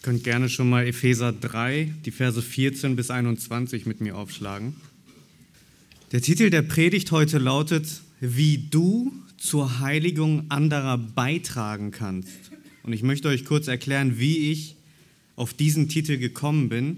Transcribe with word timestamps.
Ihr 0.00 0.04
könnt 0.04 0.24
gerne 0.24 0.48
schon 0.48 0.70
mal 0.70 0.86
Epheser 0.86 1.30
3, 1.30 1.92
die 2.06 2.10
Verse 2.10 2.40
14 2.40 2.96
bis 2.96 3.10
21 3.10 3.84
mit 3.84 4.00
mir 4.00 4.16
aufschlagen. 4.16 4.74
Der 6.12 6.22
Titel 6.22 6.48
der 6.48 6.62
Predigt 6.62 7.12
heute 7.12 7.36
lautet, 7.36 8.00
wie 8.18 8.56
du 8.70 9.12
zur 9.36 9.80
Heiligung 9.80 10.50
anderer 10.50 10.96
beitragen 10.96 11.90
kannst. 11.90 12.30
Und 12.82 12.94
ich 12.94 13.02
möchte 13.02 13.28
euch 13.28 13.44
kurz 13.44 13.68
erklären, 13.68 14.18
wie 14.18 14.50
ich 14.50 14.76
auf 15.36 15.52
diesen 15.52 15.90
Titel 15.90 16.16
gekommen 16.16 16.70
bin. 16.70 16.96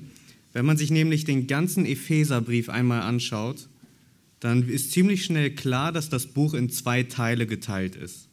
Wenn 0.53 0.64
man 0.64 0.77
sich 0.77 0.93
nämlich 0.93 1.25
den 1.25 1.48
ganzen 1.48 1.84
Epheserbrief 1.87 2.69
einmal 2.69 3.00
anschaut, 3.00 3.69
dann 4.39 4.69
ist 4.69 4.93
ziemlich 4.93 5.25
schnell 5.25 5.50
klar, 5.50 5.91
dass 5.91 6.09
das 6.09 6.27
Buch 6.29 6.55
in 6.55 6.71
zwei 6.71 7.03
Teile 7.03 7.48
geteilt 7.48 7.96
ist. 7.96 8.29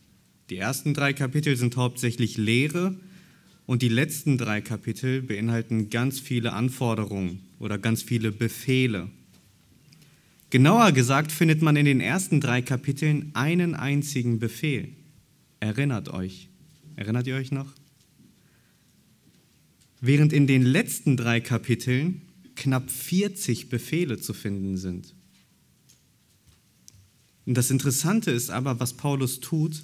Die 0.52 0.58
ersten 0.58 0.94
drei 0.94 1.14
Kapitel 1.14 1.58
sind 1.58 1.76
hauptsächlich 1.76 2.38
Lehre 2.38 2.96
und 3.70 3.84
die 3.84 3.88
letzten 3.88 4.40
drei 4.40 4.62
Kapitel 4.62 5.22
beinhalten 5.22 5.92
ganz 5.92 6.20
viele 6.20 6.54
Anforderungen 6.54 7.42
oder 7.60 7.78
ganz 7.78 8.02
viele 8.02 8.32
Befehle. 8.32 9.12
Genauer 10.50 10.92
gesagt 10.92 11.32
findet 11.32 11.62
man 11.62 11.76
in 11.76 11.86
den 11.86 12.02
ersten 12.02 12.42
drei 12.42 12.64
Kapiteln 12.64 13.30
einen 13.36 13.76
einzigen 13.76 14.40
Befehl. 14.40 14.90
Erinnert 15.60 16.10
euch. 16.10 16.50
Erinnert 16.96 17.28
ihr 17.28 17.36
euch 17.36 17.52
noch? 17.52 17.72
Während 20.02 20.34
in 20.34 20.48
den 20.48 20.64
letzten 20.64 21.16
drei 21.16 21.40
Kapiteln 21.40 22.24
knapp 22.56 22.90
40 22.90 23.70
Befehle 23.70 24.20
zu 24.20 24.34
finden 24.34 24.78
sind. 24.78 25.14
Und 27.46 27.56
das 27.56 27.70
Interessante 27.70 28.32
ist 28.32 28.50
aber, 28.50 28.80
was 28.80 28.94
Paulus 28.94 29.42
tut, 29.42 29.84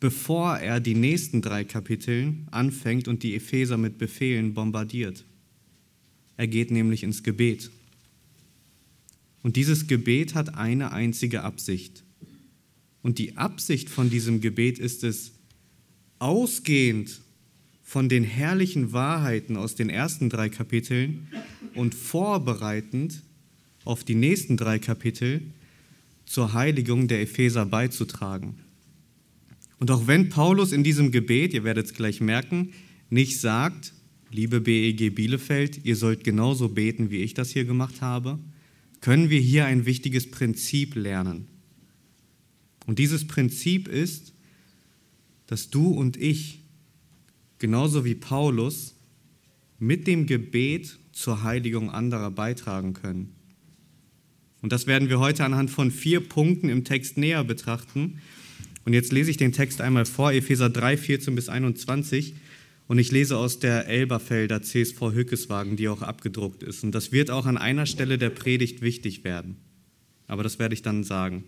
bevor 0.00 0.56
er 0.58 0.80
die 0.80 0.94
nächsten 0.94 1.42
drei 1.42 1.64
Kapiteln 1.64 2.46
anfängt 2.50 3.08
und 3.08 3.22
die 3.22 3.34
Epheser 3.34 3.76
mit 3.76 3.98
Befehlen 3.98 4.54
bombardiert. 4.54 5.24
Er 6.36 6.46
geht 6.46 6.70
nämlich 6.70 7.02
ins 7.02 7.22
Gebet. 7.22 7.70
Und 9.42 9.56
dieses 9.56 9.86
Gebet 9.86 10.34
hat 10.34 10.54
eine 10.56 10.92
einzige 10.92 11.44
Absicht. 11.44 12.02
Und 13.02 13.18
die 13.18 13.36
Absicht 13.36 13.88
von 13.88 14.10
diesem 14.10 14.40
Gebet 14.40 14.78
ist 14.78 15.04
es, 15.04 15.32
ausgehend 16.18 17.20
von 17.82 18.08
den 18.08 18.24
herrlichen 18.24 18.92
Wahrheiten 18.92 19.56
aus 19.56 19.76
den 19.76 19.88
ersten 19.88 20.28
drei 20.28 20.48
Kapiteln 20.48 21.28
und 21.74 21.94
vorbereitend 21.94 23.22
auf 23.84 24.02
die 24.02 24.16
nächsten 24.16 24.56
drei 24.56 24.78
Kapitel 24.78 25.42
zur 26.24 26.52
Heiligung 26.52 27.06
der 27.06 27.22
Epheser 27.22 27.64
beizutragen. 27.64 28.56
Und 29.78 29.90
auch 29.90 30.06
wenn 30.06 30.28
Paulus 30.28 30.72
in 30.72 30.84
diesem 30.84 31.10
Gebet, 31.10 31.52
ihr 31.52 31.64
werdet 31.64 31.86
es 31.86 31.94
gleich 31.94 32.20
merken, 32.20 32.72
nicht 33.10 33.40
sagt, 33.40 33.92
liebe 34.30 34.60
BEG 34.60 35.14
Bielefeld, 35.14 35.84
ihr 35.84 35.96
sollt 35.96 36.24
genauso 36.24 36.70
beten, 36.70 37.10
wie 37.10 37.18
ich 37.18 37.34
das 37.34 37.50
hier 37.50 37.64
gemacht 37.64 38.00
habe, 38.00 38.38
können 39.00 39.30
wir 39.30 39.40
hier 39.40 39.66
ein 39.66 39.86
wichtiges 39.86 40.30
Prinzip 40.30 40.94
lernen. 40.94 41.46
Und 42.86 42.98
dieses 42.98 43.26
Prinzip 43.26 43.88
ist, 43.88 44.32
dass 45.46 45.70
du 45.70 45.90
und 45.90 46.16
ich, 46.16 46.60
genauso 47.58 48.04
wie 48.04 48.14
Paulus, 48.14 48.94
mit 49.78 50.06
dem 50.06 50.26
Gebet 50.26 50.98
zur 51.12 51.42
Heiligung 51.42 51.90
anderer 51.90 52.30
beitragen 52.30 52.94
können. 52.94 53.34
Und 54.62 54.72
das 54.72 54.86
werden 54.86 55.08
wir 55.08 55.20
heute 55.20 55.44
anhand 55.44 55.70
von 55.70 55.90
vier 55.90 56.20
Punkten 56.20 56.68
im 56.68 56.84
Text 56.84 57.18
näher 57.18 57.44
betrachten. 57.44 58.20
Und 58.86 58.92
jetzt 58.92 59.12
lese 59.12 59.32
ich 59.32 59.36
den 59.36 59.50
Text 59.52 59.80
einmal 59.80 60.06
vor, 60.06 60.32
Epheser 60.32 60.70
3, 60.70 60.96
14 60.96 61.34
bis 61.34 61.48
21. 61.48 62.36
Und 62.86 63.00
ich 63.00 63.10
lese 63.10 63.36
aus 63.36 63.58
der 63.58 63.88
Elberfelder 63.88 64.62
CSV 64.62 65.00
Hückeswagen, 65.12 65.76
die 65.76 65.88
auch 65.88 66.02
abgedruckt 66.02 66.62
ist. 66.62 66.84
Und 66.84 66.92
das 66.92 67.10
wird 67.10 67.32
auch 67.32 67.46
an 67.46 67.58
einer 67.58 67.86
Stelle 67.86 68.16
der 68.16 68.30
Predigt 68.30 68.82
wichtig 68.82 69.24
werden. 69.24 69.56
Aber 70.28 70.44
das 70.44 70.60
werde 70.60 70.74
ich 70.74 70.82
dann 70.82 71.02
sagen. 71.02 71.42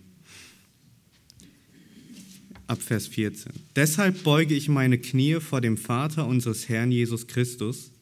Ab 2.67 2.81
Vers 2.81 3.07
14. 3.07 3.53
Deshalb 3.73 4.21
beuge 4.23 4.53
ich 4.53 4.67
meine 4.67 4.97
Knie 4.97 5.39
vor 5.39 5.61
dem 5.61 5.77
Vater 5.77 6.27
unseres 6.27 6.67
Herrn 6.67 6.91
Jesus 6.91 7.27
Christus, 7.27 7.93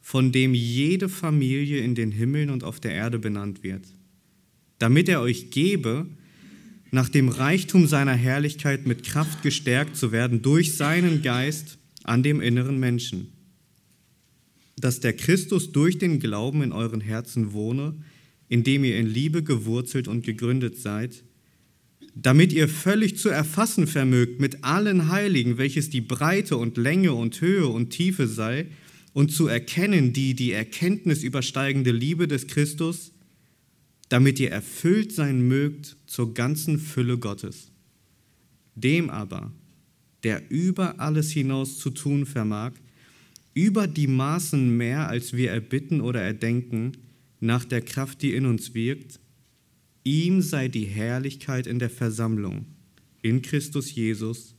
von 0.00 0.32
dem 0.32 0.54
jede 0.54 1.10
Familie 1.10 1.80
in 1.80 1.94
den 1.94 2.10
Himmeln 2.10 2.48
und 2.48 2.64
auf 2.64 2.80
der 2.80 2.92
Erde 2.92 3.18
benannt 3.18 3.62
wird, 3.62 3.84
damit 4.78 5.10
er 5.10 5.20
euch 5.20 5.50
gebe, 5.50 6.06
nach 6.90 7.08
dem 7.08 7.28
Reichtum 7.28 7.86
seiner 7.86 8.14
Herrlichkeit 8.14 8.86
mit 8.86 9.04
Kraft 9.04 9.42
gestärkt 9.42 9.96
zu 9.96 10.12
werden 10.12 10.42
durch 10.42 10.76
seinen 10.76 11.22
Geist 11.22 11.78
an 12.04 12.22
dem 12.22 12.40
inneren 12.40 12.78
Menschen, 12.78 13.32
dass 14.76 15.00
der 15.00 15.12
Christus 15.12 15.72
durch 15.72 15.98
den 15.98 16.20
Glauben 16.20 16.62
in 16.62 16.72
euren 16.72 17.00
Herzen 17.00 17.52
wohne, 17.52 17.94
indem 18.48 18.84
ihr 18.84 18.98
in 18.98 19.06
Liebe 19.06 19.42
gewurzelt 19.42 20.08
und 20.08 20.24
gegründet 20.24 20.78
seid, 20.78 21.24
damit 22.14 22.52
ihr 22.52 22.68
völlig 22.68 23.18
zu 23.18 23.28
erfassen 23.28 23.86
vermögt 23.86 24.40
mit 24.40 24.64
allen 24.64 25.08
Heiligen, 25.08 25.58
welches 25.58 25.90
die 25.90 26.00
Breite 26.00 26.56
und 26.56 26.76
Länge 26.76 27.12
und 27.12 27.40
Höhe 27.40 27.68
und 27.68 27.90
Tiefe 27.90 28.26
sei, 28.26 28.66
und 29.12 29.32
zu 29.32 29.46
erkennen 29.46 30.12
die 30.12 30.34
die 30.34 30.52
Erkenntnis 30.52 31.22
übersteigende 31.22 31.90
Liebe 31.90 32.28
des 32.28 32.46
Christus, 32.46 33.12
damit 34.08 34.40
ihr 34.40 34.50
erfüllt 34.50 35.12
sein 35.12 35.46
mögt 35.46 35.96
zur 36.06 36.34
ganzen 36.34 36.78
Fülle 36.78 37.18
Gottes. 37.18 37.70
Dem 38.74 39.10
aber, 39.10 39.52
der 40.22 40.50
über 40.50 41.00
alles 41.00 41.30
hinaus 41.30 41.78
zu 41.78 41.90
tun 41.90 42.26
vermag, 42.26 42.72
über 43.54 43.86
die 43.86 44.06
Maßen 44.06 44.76
mehr, 44.76 45.08
als 45.08 45.32
wir 45.32 45.50
erbitten 45.50 46.00
oder 46.00 46.22
erdenken, 46.22 46.92
nach 47.40 47.64
der 47.64 47.82
Kraft, 47.82 48.22
die 48.22 48.34
in 48.34 48.46
uns 48.46 48.74
wirkt, 48.74 49.20
ihm 50.04 50.42
sei 50.42 50.68
die 50.68 50.84
Herrlichkeit 50.84 51.66
in 51.66 51.78
der 51.78 51.90
Versammlung, 51.90 52.66
in 53.22 53.42
Christus 53.42 53.94
Jesus, 53.94 54.54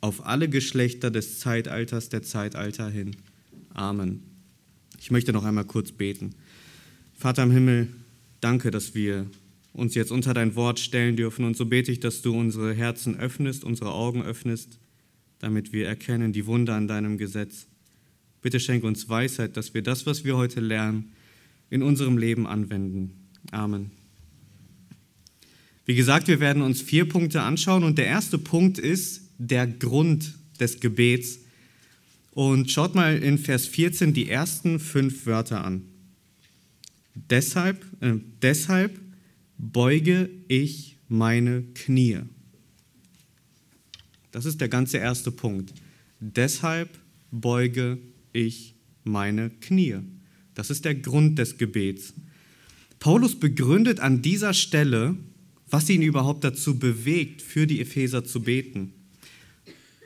auf 0.00 0.26
alle 0.26 0.48
Geschlechter 0.48 1.10
des 1.10 1.38
Zeitalters 1.38 2.10
der 2.10 2.22
Zeitalter 2.22 2.90
hin. 2.90 3.16
Amen. 3.70 4.22
Ich 5.00 5.10
möchte 5.10 5.32
noch 5.32 5.44
einmal 5.44 5.64
kurz 5.64 5.92
beten. 5.92 6.34
Vater 7.14 7.44
im 7.44 7.50
Himmel, 7.50 7.88
Danke, 8.44 8.70
dass 8.70 8.94
wir 8.94 9.24
uns 9.72 9.94
jetzt 9.94 10.12
unter 10.12 10.34
dein 10.34 10.54
Wort 10.54 10.78
stellen 10.78 11.16
dürfen. 11.16 11.46
Und 11.46 11.56
so 11.56 11.64
bete 11.64 11.90
ich, 11.90 12.00
dass 12.00 12.20
du 12.20 12.38
unsere 12.38 12.74
Herzen 12.74 13.18
öffnest, 13.18 13.64
unsere 13.64 13.94
Augen 13.94 14.22
öffnest, 14.22 14.78
damit 15.38 15.72
wir 15.72 15.88
erkennen 15.88 16.34
die 16.34 16.44
Wunder 16.44 16.74
an 16.74 16.86
deinem 16.86 17.16
Gesetz. 17.16 17.68
Bitte 18.42 18.60
schenke 18.60 18.86
uns 18.86 19.08
Weisheit, 19.08 19.56
dass 19.56 19.72
wir 19.72 19.80
das, 19.80 20.04
was 20.04 20.26
wir 20.26 20.36
heute 20.36 20.60
lernen, 20.60 21.14
in 21.70 21.82
unserem 21.82 22.18
Leben 22.18 22.46
anwenden. 22.46 23.30
Amen. 23.50 23.92
Wie 25.86 25.94
gesagt, 25.94 26.28
wir 26.28 26.38
werden 26.38 26.60
uns 26.60 26.82
vier 26.82 27.08
Punkte 27.08 27.40
anschauen 27.40 27.82
und 27.82 27.96
der 27.96 28.08
erste 28.08 28.36
Punkt 28.36 28.78
ist 28.78 29.22
der 29.38 29.66
Grund 29.66 30.34
des 30.60 30.80
Gebets. 30.80 31.38
Und 32.32 32.70
schaut 32.70 32.94
mal 32.94 33.16
in 33.16 33.38
Vers 33.38 33.66
14 33.68 34.12
die 34.12 34.28
ersten 34.28 34.80
fünf 34.80 35.24
Wörter 35.24 35.64
an. 35.64 35.93
Deshalb, 37.14 37.84
äh, 38.00 38.14
deshalb 38.42 39.00
beuge 39.58 40.30
ich 40.48 40.98
meine 41.08 41.62
Knie. 41.74 42.20
Das 44.32 44.46
ist 44.46 44.60
der 44.60 44.68
ganze 44.68 44.98
erste 44.98 45.30
Punkt. 45.30 45.72
Deshalb 46.18 46.98
beuge 47.30 47.98
ich 48.32 48.74
meine 49.04 49.50
Knie. 49.50 49.98
Das 50.54 50.70
ist 50.70 50.84
der 50.84 50.94
Grund 50.94 51.38
des 51.38 51.58
Gebets. 51.58 52.14
Paulus 52.98 53.38
begründet 53.38 54.00
an 54.00 54.22
dieser 54.22 54.54
Stelle, 54.54 55.16
was 55.68 55.88
ihn 55.90 56.02
überhaupt 56.02 56.42
dazu 56.42 56.78
bewegt, 56.78 57.42
für 57.42 57.66
die 57.66 57.80
Epheser 57.80 58.24
zu 58.24 58.42
beten. 58.42 58.92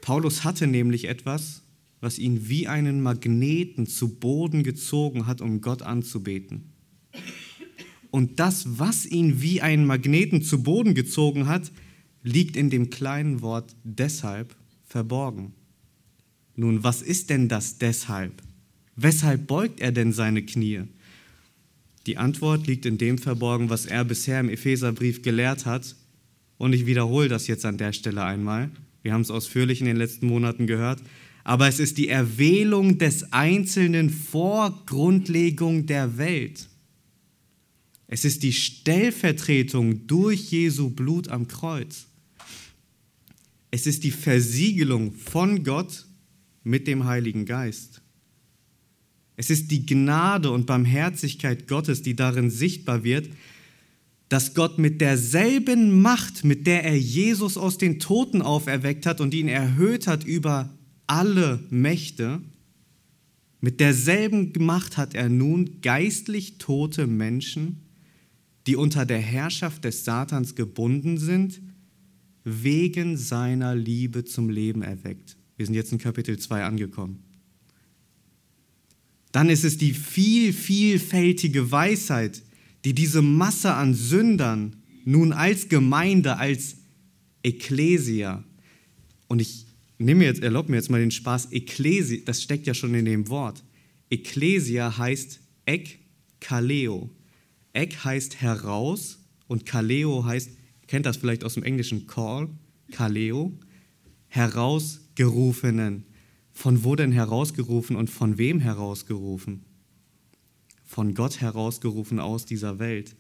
Paulus 0.02 0.44
hatte 0.44 0.66
nämlich 0.66 1.06
etwas, 1.06 1.62
was 2.00 2.18
ihn 2.18 2.48
wie 2.48 2.66
einen 2.66 3.00
Magneten 3.00 3.86
zu 3.86 4.08
Boden 4.08 4.62
gezogen 4.62 5.26
hat, 5.26 5.40
um 5.40 5.60
Gott 5.60 5.82
anzubeten. 5.82 6.67
Und 8.10 8.40
das, 8.40 8.78
was 8.78 9.04
ihn 9.06 9.42
wie 9.42 9.60
einen 9.60 9.86
Magneten 9.86 10.42
zu 10.42 10.62
Boden 10.62 10.94
gezogen 10.94 11.46
hat, 11.46 11.70
liegt 12.22 12.56
in 12.56 12.70
dem 12.70 12.90
kleinen 12.90 13.42
Wort 13.42 13.74
deshalb 13.84 14.56
verborgen. 14.84 15.52
Nun, 16.56 16.82
was 16.82 17.02
ist 17.02 17.30
denn 17.30 17.48
das 17.48 17.78
deshalb? 17.78 18.42
Weshalb 18.96 19.46
beugt 19.46 19.80
er 19.80 19.92
denn 19.92 20.12
seine 20.12 20.42
Knie? 20.42 20.82
Die 22.06 22.16
Antwort 22.16 22.66
liegt 22.66 22.86
in 22.86 22.98
dem 22.98 23.18
verborgen, 23.18 23.70
was 23.70 23.86
er 23.86 24.04
bisher 24.04 24.40
im 24.40 24.48
Epheserbrief 24.48 25.22
gelehrt 25.22 25.66
hat. 25.66 25.94
Und 26.56 26.72
ich 26.72 26.86
wiederhole 26.86 27.28
das 27.28 27.46
jetzt 27.46 27.64
an 27.64 27.78
der 27.78 27.92
Stelle 27.92 28.24
einmal. 28.24 28.70
Wir 29.02 29.12
haben 29.12 29.20
es 29.20 29.30
ausführlich 29.30 29.80
in 29.80 29.86
den 29.86 29.96
letzten 29.96 30.26
Monaten 30.26 30.66
gehört. 30.66 31.00
Aber 31.44 31.68
es 31.68 31.78
ist 31.78 31.98
die 31.98 32.08
Erwählung 32.08 32.98
des 32.98 33.32
Einzelnen 33.32 34.10
vor 34.10 34.82
Grundlegung 34.86 35.86
der 35.86 36.18
Welt. 36.18 36.68
Es 38.08 38.24
ist 38.24 38.42
die 38.42 38.54
Stellvertretung 38.54 40.06
durch 40.06 40.50
Jesu 40.50 40.88
Blut 40.88 41.28
am 41.28 41.46
Kreuz. 41.46 42.06
Es 43.70 43.86
ist 43.86 44.02
die 44.02 44.10
Versiegelung 44.10 45.12
von 45.12 45.62
Gott 45.62 46.06
mit 46.64 46.86
dem 46.86 47.04
Heiligen 47.04 47.44
Geist. 47.44 48.00
Es 49.36 49.50
ist 49.50 49.70
die 49.70 49.84
Gnade 49.84 50.50
und 50.50 50.66
Barmherzigkeit 50.66 51.68
Gottes, 51.68 52.02
die 52.02 52.16
darin 52.16 52.50
sichtbar 52.50 53.04
wird, 53.04 53.28
dass 54.30 54.54
Gott 54.54 54.78
mit 54.78 55.00
derselben 55.00 56.00
Macht, 56.00 56.44
mit 56.44 56.66
der 56.66 56.84
er 56.84 56.98
Jesus 56.98 57.56
aus 57.56 57.76
den 57.78 58.00
Toten 58.00 58.42
auferweckt 58.42 59.06
hat 59.06 59.20
und 59.20 59.34
ihn 59.34 59.48
erhöht 59.48 60.06
hat 60.06 60.24
über 60.24 60.74
alle 61.06 61.62
Mächte, 61.70 62.40
mit 63.60 63.80
derselben 63.80 64.52
Macht 64.58 64.96
hat 64.96 65.14
er 65.14 65.28
nun 65.28 65.80
geistlich 65.82 66.58
tote 66.58 67.06
Menschen, 67.06 67.87
die 68.68 68.76
unter 68.76 69.06
der 69.06 69.18
Herrschaft 69.18 69.84
des 69.84 70.04
Satans 70.04 70.54
gebunden 70.54 71.16
sind, 71.16 71.62
wegen 72.44 73.16
seiner 73.16 73.74
Liebe 73.74 74.26
zum 74.26 74.50
Leben 74.50 74.82
erweckt. 74.82 75.38
Wir 75.56 75.64
sind 75.64 75.74
jetzt 75.74 75.90
in 75.90 75.96
Kapitel 75.96 76.38
2 76.38 76.64
angekommen. 76.64 77.22
Dann 79.32 79.48
ist 79.48 79.64
es 79.64 79.78
die 79.78 79.94
viel, 79.94 80.52
vielfältige 80.52 81.72
Weisheit, 81.72 82.42
die 82.84 82.92
diese 82.92 83.22
Masse 83.22 83.72
an 83.72 83.94
Sündern 83.94 84.76
nun 85.06 85.32
als 85.32 85.70
Gemeinde, 85.70 86.36
als 86.36 86.76
Ekklesia, 87.42 88.44
und 89.28 89.40
ich 89.40 89.64
nehme 89.96 90.26
jetzt, 90.26 90.42
erlaub 90.42 90.68
mir 90.68 90.76
jetzt 90.76 90.90
mal 90.90 91.00
den 91.00 91.10
Spaß, 91.10 91.52
Ekklesia, 91.52 92.20
das 92.26 92.42
steckt 92.42 92.66
ja 92.66 92.74
schon 92.74 92.94
in 92.94 93.06
dem 93.06 93.28
Wort. 93.28 93.64
Ekklesia 94.10 94.98
heißt 94.98 95.40
Ek 95.64 96.00
Kaleo. 96.38 97.08
Ek 97.78 98.04
heißt 98.04 98.40
heraus 98.40 99.18
und 99.46 99.64
Kaleo 99.64 100.24
heißt, 100.24 100.50
kennt 100.86 101.06
das 101.06 101.16
vielleicht 101.16 101.44
aus 101.44 101.54
dem 101.54 101.62
Englischen, 101.62 102.06
Call, 102.06 102.48
Kaleo, 102.90 103.52
herausgerufenen. 104.26 106.04
Von 106.52 106.82
wo 106.82 106.96
denn 106.96 107.12
herausgerufen 107.12 107.94
und 107.94 108.10
von 108.10 108.36
wem 108.36 108.58
herausgerufen? 108.58 109.64
von 110.88 111.14
Gott 111.14 111.42
herausgerufen 111.42 112.18
aus 112.18 112.46
dieser 112.46 112.78
Welt. 112.78 113.14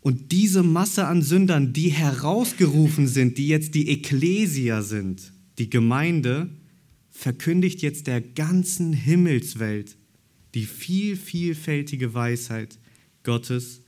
Und 0.00 0.32
diese 0.32 0.62
Masse 0.62 1.06
an 1.06 1.22
Sündern, 1.22 1.72
die 1.72 1.90
herausgerufen 1.90 3.06
sind, 3.06 3.38
die 3.38 3.46
jetzt 3.46 3.74
die 3.74 3.88
Ekklesia 3.90 4.82
sind, 4.82 5.32
die 5.58 5.70
Gemeinde, 5.70 6.50
verkündigt 7.10 7.80
jetzt 7.82 8.06
der 8.06 8.20
ganzen 8.20 8.92
Himmelswelt 8.92 9.96
die 10.54 10.66
viel, 10.66 11.14
vielfältige 11.14 12.12
Weisheit 12.12 12.79
Gottes. 13.22 13.82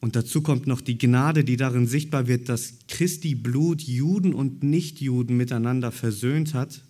Und 0.00 0.16
dazu 0.16 0.42
kommt 0.42 0.66
noch 0.66 0.80
die 0.80 0.98
Gnade, 0.98 1.44
die 1.44 1.56
darin 1.56 1.86
sichtbar 1.86 2.26
wird, 2.26 2.48
dass 2.48 2.74
Christi 2.88 3.34
Blut 3.34 3.82
Juden 3.82 4.34
und 4.34 4.62
Nichtjuden 4.62 5.36
miteinander 5.36 5.92
versöhnt 5.92 6.54
hat, 6.54 6.82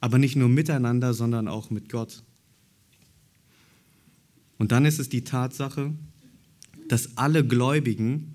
aber 0.00 0.18
nicht 0.18 0.36
nur 0.36 0.48
miteinander, 0.48 1.12
sondern 1.12 1.48
auch 1.48 1.70
mit 1.70 1.88
Gott. 1.88 2.22
Und 4.58 4.72
dann 4.72 4.84
ist 4.84 5.00
es 5.00 5.08
die 5.08 5.24
Tatsache, 5.24 5.92
dass 6.88 7.16
alle 7.16 7.46
Gläubigen 7.46 8.34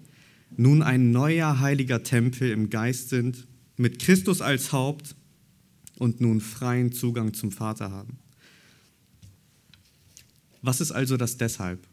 nun 0.58 0.82
ein 0.82 1.12
neuer 1.12 1.60
heiliger 1.60 2.04
Tempel 2.04 2.52
im 2.52 2.70
Geist 2.70 3.10
sind, 3.10 3.48
mit 3.78 4.00
Christus 4.00 4.42
als 4.42 4.72
Haupt 4.72 5.16
und 5.98 6.22
nun 6.22 6.42
freien 6.42 6.92
Zugang 6.92 7.34
zum 7.34 7.52
Vater 7.52 7.92
haben. 7.92 8.18
Was 10.62 10.82
ist 10.82 10.92
also 10.92 11.16
das 11.16 11.38
deshalb? 11.38 11.86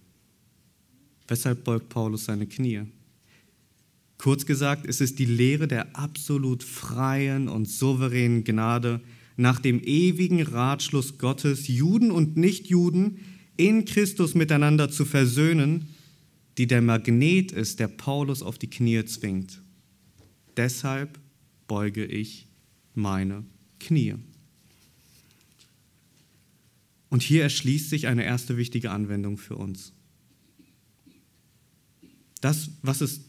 Weshalb 1.28 1.64
beugt 1.64 1.88
Paulus 1.88 2.24
seine 2.26 2.46
Knie? 2.46 2.82
Kurz 4.18 4.46
gesagt, 4.46 4.86
es 4.86 5.00
ist 5.00 5.18
die 5.18 5.24
Lehre 5.24 5.66
der 5.66 5.96
absolut 5.96 6.62
freien 6.62 7.48
und 7.48 7.68
souveränen 7.68 8.44
Gnade 8.44 9.00
nach 9.36 9.58
dem 9.58 9.82
ewigen 9.82 10.42
Ratschluss 10.42 11.18
Gottes, 11.18 11.66
Juden 11.68 12.10
und 12.10 12.36
Nichtjuden 12.36 13.18
in 13.56 13.84
Christus 13.84 14.34
miteinander 14.34 14.90
zu 14.90 15.04
versöhnen, 15.04 15.88
die 16.58 16.66
der 16.66 16.82
Magnet 16.82 17.52
ist, 17.52 17.80
der 17.80 17.88
Paulus 17.88 18.42
auf 18.42 18.58
die 18.58 18.70
Knie 18.70 19.04
zwingt. 19.04 19.60
Deshalb 20.56 21.18
beuge 21.66 22.04
ich 22.04 22.46
meine 22.94 23.44
Knie. 23.80 24.14
Und 27.08 27.22
hier 27.22 27.42
erschließt 27.42 27.90
sich 27.90 28.06
eine 28.06 28.24
erste 28.24 28.56
wichtige 28.56 28.90
Anwendung 28.90 29.36
für 29.36 29.56
uns. 29.56 29.92
Das, 32.42 32.70
was 32.82 33.00
ist, 33.00 33.22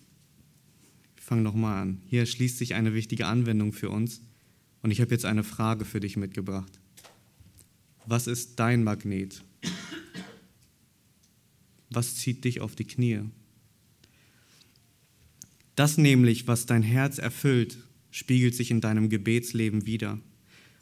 ich 1.15 1.24
fange 1.24 1.44
nochmal 1.44 1.81
an, 1.81 2.01
hier 2.07 2.21
erschließt 2.21 2.57
sich 2.57 2.74
eine 2.74 2.94
wichtige 2.94 3.27
Anwendung 3.27 3.71
für 3.71 3.89
uns. 3.89 4.21
Und 4.81 4.92
ich 4.92 5.00
habe 5.00 5.12
jetzt 5.12 5.24
eine 5.24 5.44
Frage 5.44 5.86
für 5.86 6.01
dich 6.01 6.18
mitgebracht. 6.18 6.80
Was 8.06 8.27
ist 8.27 8.60
dein 8.60 8.83
Magnet? 8.83 9.42
was 11.89 12.15
zieht 12.15 12.44
dich 12.44 12.60
auf 12.60 12.75
die 12.75 12.86
Knie? 12.86 13.21
Das 15.75 15.98
nämlich, 15.98 16.48
was 16.48 16.65
dein 16.65 16.83
Herz 16.83 17.19
erfüllt, 17.19 17.77
spiegelt 18.10 18.56
sich 18.56 18.71
in 18.71 18.81
deinem 18.81 19.10
Gebetsleben 19.10 19.86
wieder. 19.86 20.19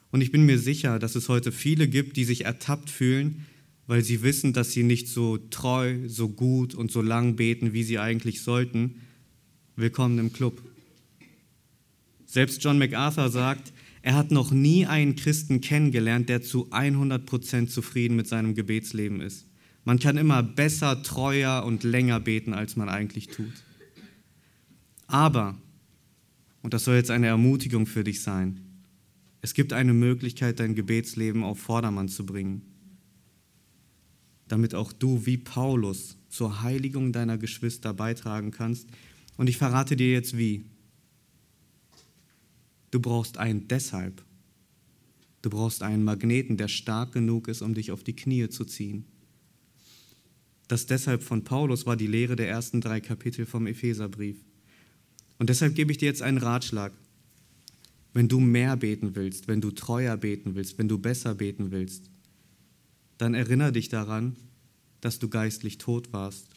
Und 0.10 0.22
ich 0.22 0.32
bin 0.32 0.46
mir 0.46 0.58
sicher, 0.58 1.00
dass 1.00 1.16
es 1.16 1.28
heute 1.28 1.52
viele 1.52 1.90
gibt, 1.90 2.16
die 2.16 2.26
sich 2.26 2.46
ertappt 2.46 2.90
fühlen, 2.90 3.46
weil 3.88 4.04
sie 4.04 4.22
wissen, 4.22 4.54
dass 4.54 4.72
sie 4.72 4.84
nicht 4.84 5.08
so 5.08 5.38
treu, 5.38 6.08
so 6.08 6.30
gut 6.30 6.76
und 6.76 6.92
so 6.92 7.02
lang 7.02 7.36
beten, 7.36 7.74
wie 7.74 7.84
sie 7.84 8.00
eigentlich 8.00 8.42
sollten. 8.42 9.02
Willkommen 9.76 10.20
im 10.20 10.34
Club. 10.34 10.62
Selbst 12.26 12.64
John 12.64 12.78
MacArthur 12.78 13.30
sagt, 13.30 13.74
er 14.02 14.16
hat 14.16 14.32
noch 14.32 14.52
nie 14.52 14.86
einen 14.86 15.16
Christen 15.16 15.62
kennengelernt, 15.62 16.30
der 16.30 16.42
zu 16.42 16.72
100% 16.72 17.68
zufrieden 17.68 18.16
mit 18.16 18.28
seinem 18.28 18.56
Gebetsleben 18.56 19.22
ist. 19.22 19.46
Man 19.84 20.00
kann 20.00 20.18
immer 20.18 20.44
besser, 20.44 21.04
treuer 21.04 21.64
und 21.66 21.84
länger 21.84 22.20
beten, 22.20 22.54
als 22.54 22.76
man 22.76 22.90
eigentlich 22.90 23.28
tut. 23.28 23.52
Aber, 25.08 25.58
und 26.62 26.74
das 26.74 26.86
soll 26.86 26.96
jetzt 26.96 27.12
eine 27.12 27.28
Ermutigung 27.28 27.86
für 27.86 28.04
dich 28.04 28.22
sein, 28.22 28.62
es 29.42 29.56
gibt 29.56 29.74
eine 29.74 29.94
Möglichkeit, 29.94 30.60
dein 30.60 30.76
Gebetsleben 30.76 31.44
auf 31.44 31.60
Vordermann 31.60 32.08
zu 32.08 32.26
bringen, 32.26 32.62
damit 34.52 34.76
auch 34.76 34.92
du 34.92 35.26
wie 35.26 35.38
Paulus 35.38 36.18
zur 36.30 36.62
Heiligung 36.62 37.14
deiner 37.14 37.38
Geschwister 37.38 37.94
beitragen 37.94 38.52
kannst. 38.52 38.88
Und 39.38 39.48
ich 39.48 39.58
verrate 39.58 39.96
dir 39.96 40.12
jetzt 40.12 40.38
wie. 40.38 40.66
Du 42.92 43.00
brauchst 43.00 43.38
einen 43.38 43.68
deshalb. 43.68 44.24
Du 45.42 45.50
brauchst 45.50 45.84
einen 45.84 46.04
Magneten, 46.04 46.58
der 46.58 46.68
stark 46.68 47.14
genug 47.14 47.48
ist, 47.48 47.62
um 47.62 47.74
dich 47.74 47.92
auf 47.92 48.04
die 48.04 48.16
Knie 48.16 48.50
zu 48.50 48.66
ziehen. 48.66 49.06
Das 50.68 50.86
deshalb 50.86 51.24
von 51.24 51.44
Paulus 51.44 51.86
war 51.86 51.96
die 51.96 52.08
Lehre 52.08 52.36
der 52.36 52.50
ersten 52.50 52.82
drei 52.82 53.02
Kapitel 53.02 53.46
vom 53.46 53.68
Epheserbrief. 53.68 54.38
Und 55.40 55.50
deshalb 55.50 55.76
gebe 55.76 55.92
ich 55.92 55.98
dir 55.98 56.06
jetzt 56.06 56.22
einen 56.22 56.38
Ratschlag. 56.38 56.94
Wenn 58.14 58.28
du 58.28 58.40
mehr 58.40 58.76
beten 58.76 59.16
willst, 59.16 59.48
wenn 59.48 59.62
du 59.62 59.72
treuer 59.72 60.18
beten 60.18 60.56
willst, 60.56 60.78
wenn 60.78 60.90
du 60.90 60.98
besser 60.98 61.36
beten 61.36 61.72
willst, 61.72 62.10
dann 63.18 63.34
erinnere 63.34 63.72
dich 63.72 63.90
daran, 63.90 64.36
dass 65.02 65.20
du 65.20 65.28
geistlich 65.28 65.78
tot 65.78 66.14
warst, 66.14 66.48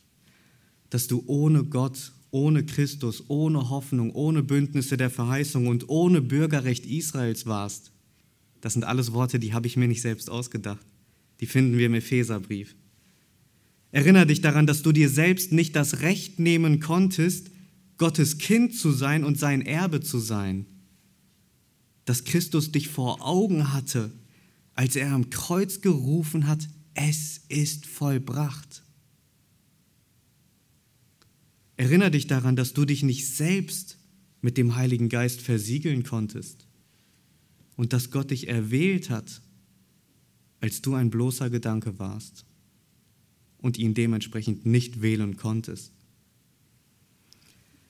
dass 0.91 1.09
du 1.09 1.25
ohne 1.27 1.65
Gott, 1.65 2.13
ohne 2.31 2.65
Christus, 2.65 3.25
ohne 3.29 3.71
Hoffnung, 3.71 4.11
ohne 4.13 4.43
Bündnisse 4.43 4.97
der 4.97 5.11
Verheißung 5.11 5.67
und 5.67 5.89
ohne 5.89 6.21
Bürgerrecht 6.21 6.87
Israels 6.87 7.47
warst. 7.47 7.91
Das 8.61 8.75
sind 8.75 8.85
alles 8.85 9.13
Worte, 9.13 9.39
die 9.39 9.53
habe 9.53 9.67
ich 9.67 9.77
mir 9.77 9.89
nicht 9.89 10.03
selbst 10.03 10.31
ausgedacht. 10.31 10.85
Die 11.41 11.47
finden 11.47 11.77
wir 11.77 11.87
im 11.87 11.95
Epheserbrief. 11.95 12.77
Erinnere 13.91 14.27
dich 14.27 14.41
daran, 14.41 14.67
dass 14.67 14.83
du 14.83 14.93
dir 14.93 15.09
selbst 15.09 15.53
nicht 15.53 15.77
das 15.77 16.01
Recht 16.01 16.41
nehmen 16.41 16.81
konntest, 16.81 17.51
Gottes 17.97 18.39
Kind 18.39 18.75
zu 18.75 18.91
sein 18.91 19.23
und 19.23 19.39
sein 19.39 19.63
Erbe 19.63 20.01
zu 20.01 20.19
sein. 20.19 20.67
Dass 22.05 22.25
Christus 22.25 22.73
dich 22.73 22.89
vor 22.89 23.25
Augen 23.25 23.73
hatte, 23.73 24.11
als 24.75 24.97
er 24.97 25.13
am 25.13 25.31
Kreuz 25.31 25.81
gerufen 25.81 26.49
hat, 26.49 26.69
es 26.95 27.43
ist 27.49 27.87
vollbracht. 27.87 28.83
Erinnere 31.77 32.13
dich 32.13 32.27
daran, 32.27 32.57
dass 32.57 32.73
du 32.73 32.85
dich 32.85 33.03
nicht 33.03 33.27
selbst 33.27 33.99
mit 34.41 34.57
dem 34.57 34.77
Heiligen 34.77 35.09
Geist 35.09 35.41
versiegeln 35.41 36.05
konntest 36.05 36.67
und 37.77 37.93
dass 37.93 38.11
Gott 38.11 38.31
dich 38.31 38.49
erwählt 38.49 39.11
hat, 39.11 39.43
als 40.61 40.83
du 40.83 40.95
ein 40.95 41.11
bloßer 41.11 41.51
Gedanke 41.51 41.99
warst 41.99 42.45
und 43.59 43.77
ihn 43.77 43.95
dementsprechend 43.95 44.67
nicht 44.67 45.03
wählen 45.03 45.37
konntest. 45.37 45.93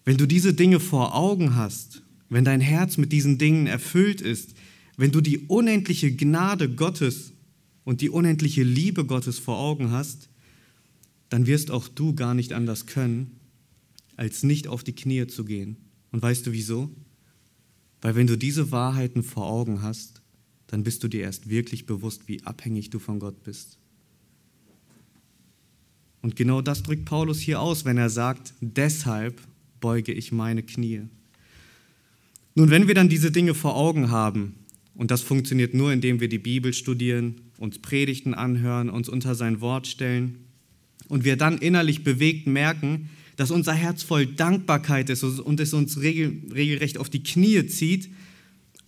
Wenn 0.04 0.16
du 0.16 0.26
diese 0.26 0.54
Dinge 0.54 0.80
vor 0.80 1.14
Augen 1.14 1.56
hast, 1.56 2.02
wenn 2.28 2.44
dein 2.44 2.60
Herz 2.60 2.96
mit 2.96 3.12
diesen 3.12 3.38
Dingen 3.38 3.66
erfüllt 3.66 4.20
ist, 4.20 4.54
wenn 4.96 5.12
du 5.12 5.20
die 5.20 5.38
unendliche 5.46 6.14
Gnade 6.14 6.70
Gottes 6.70 7.33
und 7.84 8.00
die 8.00 8.10
unendliche 8.10 8.62
Liebe 8.62 9.04
Gottes 9.04 9.38
vor 9.38 9.58
Augen 9.58 9.90
hast, 9.90 10.28
dann 11.28 11.46
wirst 11.46 11.70
auch 11.70 11.88
du 11.88 12.14
gar 12.14 12.34
nicht 12.34 12.52
anders 12.52 12.86
können, 12.86 13.38
als 14.16 14.42
nicht 14.42 14.68
auf 14.68 14.84
die 14.84 14.94
Knie 14.94 15.26
zu 15.26 15.44
gehen. 15.44 15.76
Und 16.12 16.22
weißt 16.22 16.46
du 16.46 16.52
wieso? 16.52 16.90
Weil 18.00 18.14
wenn 18.14 18.26
du 18.26 18.36
diese 18.36 18.70
Wahrheiten 18.70 19.22
vor 19.22 19.46
Augen 19.46 19.82
hast, 19.82 20.20
dann 20.66 20.82
bist 20.82 21.02
du 21.02 21.08
dir 21.08 21.22
erst 21.22 21.48
wirklich 21.48 21.86
bewusst, 21.86 22.28
wie 22.28 22.42
abhängig 22.44 22.90
du 22.90 22.98
von 22.98 23.18
Gott 23.18 23.42
bist 23.44 23.78
Und 26.22 26.36
genau 26.36 26.62
das 26.62 26.82
drückt 26.82 27.04
Paulus 27.04 27.40
hier 27.40 27.60
aus, 27.60 27.84
wenn 27.84 27.98
er 27.98 28.10
sagt, 28.10 28.54
deshalb 28.60 29.40
beuge 29.80 30.12
ich 30.12 30.32
meine 30.32 30.62
Knie. 30.62 31.02
Nun, 32.54 32.70
wenn 32.70 32.88
wir 32.88 32.94
dann 32.94 33.08
diese 33.08 33.30
Dinge 33.30 33.54
vor 33.54 33.76
Augen 33.76 34.10
haben, 34.10 34.54
und 34.94 35.10
das 35.10 35.22
funktioniert 35.22 35.74
nur, 35.74 35.92
indem 35.92 36.20
wir 36.20 36.28
die 36.28 36.38
Bibel 36.38 36.72
studieren, 36.72 37.40
uns 37.58 37.78
Predigten 37.78 38.34
anhören, 38.34 38.90
uns 38.90 39.08
unter 39.08 39.34
sein 39.34 39.60
Wort 39.60 39.86
stellen, 39.86 40.44
und 41.08 41.24
wir 41.24 41.36
dann 41.36 41.58
innerlich 41.58 42.02
bewegt 42.04 42.46
merken, 42.46 43.10
dass 43.36 43.50
unser 43.50 43.72
Herz 43.74 44.02
voll 44.02 44.26
Dankbarkeit 44.26 45.10
ist 45.10 45.22
und 45.22 45.60
es 45.60 45.74
uns 45.74 46.00
regelrecht 46.00 46.98
auf 46.98 47.10
die 47.10 47.22
Knie 47.22 47.66
zieht, 47.66 48.08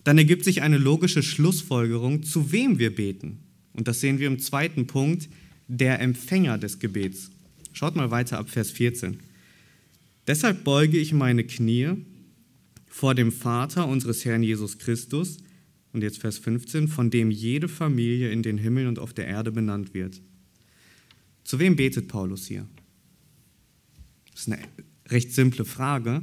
dann 0.03 0.17
ergibt 0.17 0.45
sich 0.45 0.61
eine 0.61 0.77
logische 0.77 1.21
Schlussfolgerung, 1.21 2.23
zu 2.23 2.51
wem 2.51 2.79
wir 2.79 2.95
beten. 2.95 3.39
Und 3.73 3.87
das 3.87 3.99
sehen 3.99 4.19
wir 4.19 4.27
im 4.27 4.39
zweiten 4.39 4.87
Punkt, 4.87 5.27
der 5.67 5.99
Empfänger 5.99 6.57
des 6.57 6.79
Gebets. 6.79 7.29
Schaut 7.73 7.95
mal 7.95 8.09
weiter 8.09 8.39
ab 8.39 8.49
Vers 8.49 8.71
14. 8.71 9.19
Deshalb 10.25 10.63
beuge 10.63 10.97
ich 10.97 11.13
meine 11.13 11.43
Knie 11.43 11.89
vor 12.87 13.15
dem 13.15 13.31
Vater 13.31 13.87
unseres 13.87 14.23
Herrn 14.23 14.43
Jesus 14.43 14.79
Christus, 14.79 15.37
und 15.93 16.01
jetzt 16.03 16.19
Vers 16.19 16.37
15, 16.37 16.87
von 16.87 17.09
dem 17.09 17.31
jede 17.31 17.67
Familie 17.67 18.31
in 18.31 18.43
den 18.43 18.57
Himmel 18.57 18.87
und 18.87 18.99
auf 18.99 19.13
der 19.13 19.27
Erde 19.27 19.51
benannt 19.51 19.93
wird. 19.93 20.21
Zu 21.43 21.59
wem 21.59 21.75
betet 21.75 22.07
Paulus 22.07 22.47
hier? 22.47 22.67
Das 24.31 24.41
ist 24.41 24.53
eine 24.53 24.59
recht 25.09 25.33
simple 25.33 25.65
Frage. 25.65 26.21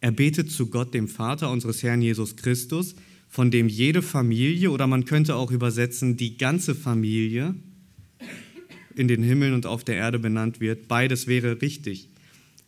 Er 0.00 0.12
betet 0.12 0.52
zu 0.52 0.68
Gott, 0.68 0.94
dem 0.94 1.08
Vater 1.08 1.50
unseres 1.50 1.82
Herrn 1.82 2.02
Jesus 2.02 2.36
Christus, 2.36 2.94
von 3.28 3.50
dem 3.50 3.68
jede 3.68 4.02
Familie, 4.02 4.70
oder 4.70 4.86
man 4.86 5.04
könnte 5.04 5.34
auch 5.34 5.50
übersetzen, 5.50 6.16
die 6.16 6.38
ganze 6.38 6.74
Familie 6.74 7.54
in 8.94 9.08
den 9.08 9.22
Himmeln 9.22 9.54
und 9.54 9.66
auf 9.66 9.84
der 9.84 9.96
Erde 9.96 10.18
benannt 10.18 10.60
wird. 10.60 10.88
Beides 10.88 11.26
wäre 11.26 11.60
richtig. 11.60 12.08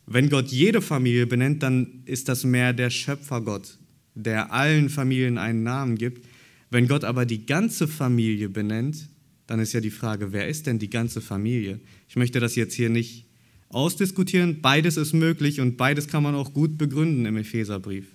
Wenn 0.06 0.28
Gott 0.28 0.49
jede 0.49 0.82
Familie 0.82 1.26
benennt, 1.26 1.62
dann 1.62 2.02
ist 2.04 2.28
das 2.28 2.44
mehr 2.44 2.73
der 2.73 2.90
Schöpfergott, 2.90 3.78
der 4.14 4.52
allen 4.52 4.88
Familien 4.88 5.38
einen 5.38 5.62
Namen 5.62 5.97
gibt. 5.97 6.26
Wenn 6.70 6.86
Gott 6.86 7.04
aber 7.04 7.26
die 7.26 7.46
ganze 7.46 7.88
Familie 7.88 8.48
benennt, 8.48 9.08
dann 9.46 9.58
ist 9.58 9.72
ja 9.72 9.80
die 9.80 9.90
Frage, 9.90 10.32
wer 10.32 10.48
ist 10.48 10.66
denn 10.66 10.78
die 10.78 10.90
ganze 10.90 11.20
Familie? 11.20 11.80
Ich 12.08 12.16
möchte 12.16 12.38
das 12.38 12.54
jetzt 12.54 12.74
hier 12.74 12.88
nicht 12.88 13.26
ausdiskutieren. 13.68 14.60
Beides 14.60 14.96
ist 14.96 15.12
möglich 15.12 15.60
und 15.60 15.76
beides 15.76 16.06
kann 16.06 16.22
man 16.22 16.34
auch 16.34 16.54
gut 16.54 16.78
begründen 16.78 17.26
im 17.26 17.36
Epheserbrief. 17.36 18.06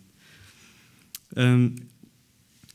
Ähm, 1.35 1.75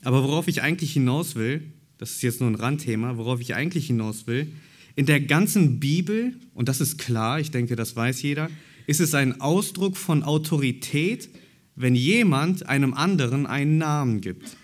aber 0.03 0.23
worauf 0.23 0.49
ich 0.49 0.63
eigentlich 0.63 0.93
hinaus 0.93 1.35
will, 1.35 1.63
das 1.99 2.13
ist 2.13 2.23
jetzt 2.23 2.41
nur 2.41 2.51
ein 2.51 2.55
Randthema, 2.55 3.17
worauf 3.17 3.41
ich 3.41 3.55
eigentlich 3.55 3.87
hinaus 3.87 4.27
will, 4.27 4.53
in 4.97 5.07
der 5.07 5.21
ganzen 5.21 5.81
Bibel, 5.81 6.35
und 6.55 6.69
das 6.69 6.81
ist 6.81 6.99
klar, 6.99 7.41
ich 7.41 7.51
denke, 7.51 7.77
das 7.77 7.97
weiß 7.97 8.23
jeder, 8.23 8.51
ist 8.87 9.01
es 9.01 9.15
ein 9.15 9.41
Ausdruck 9.41 9.97
von 9.97 10.23
Autorität, 10.23 11.29
wenn 11.77 11.95
jemand 11.95 12.67
einem 12.67 12.93
anderen 12.93 13.47
einen 13.47 13.79
Namen 13.79 14.21
gibt. 14.21 14.57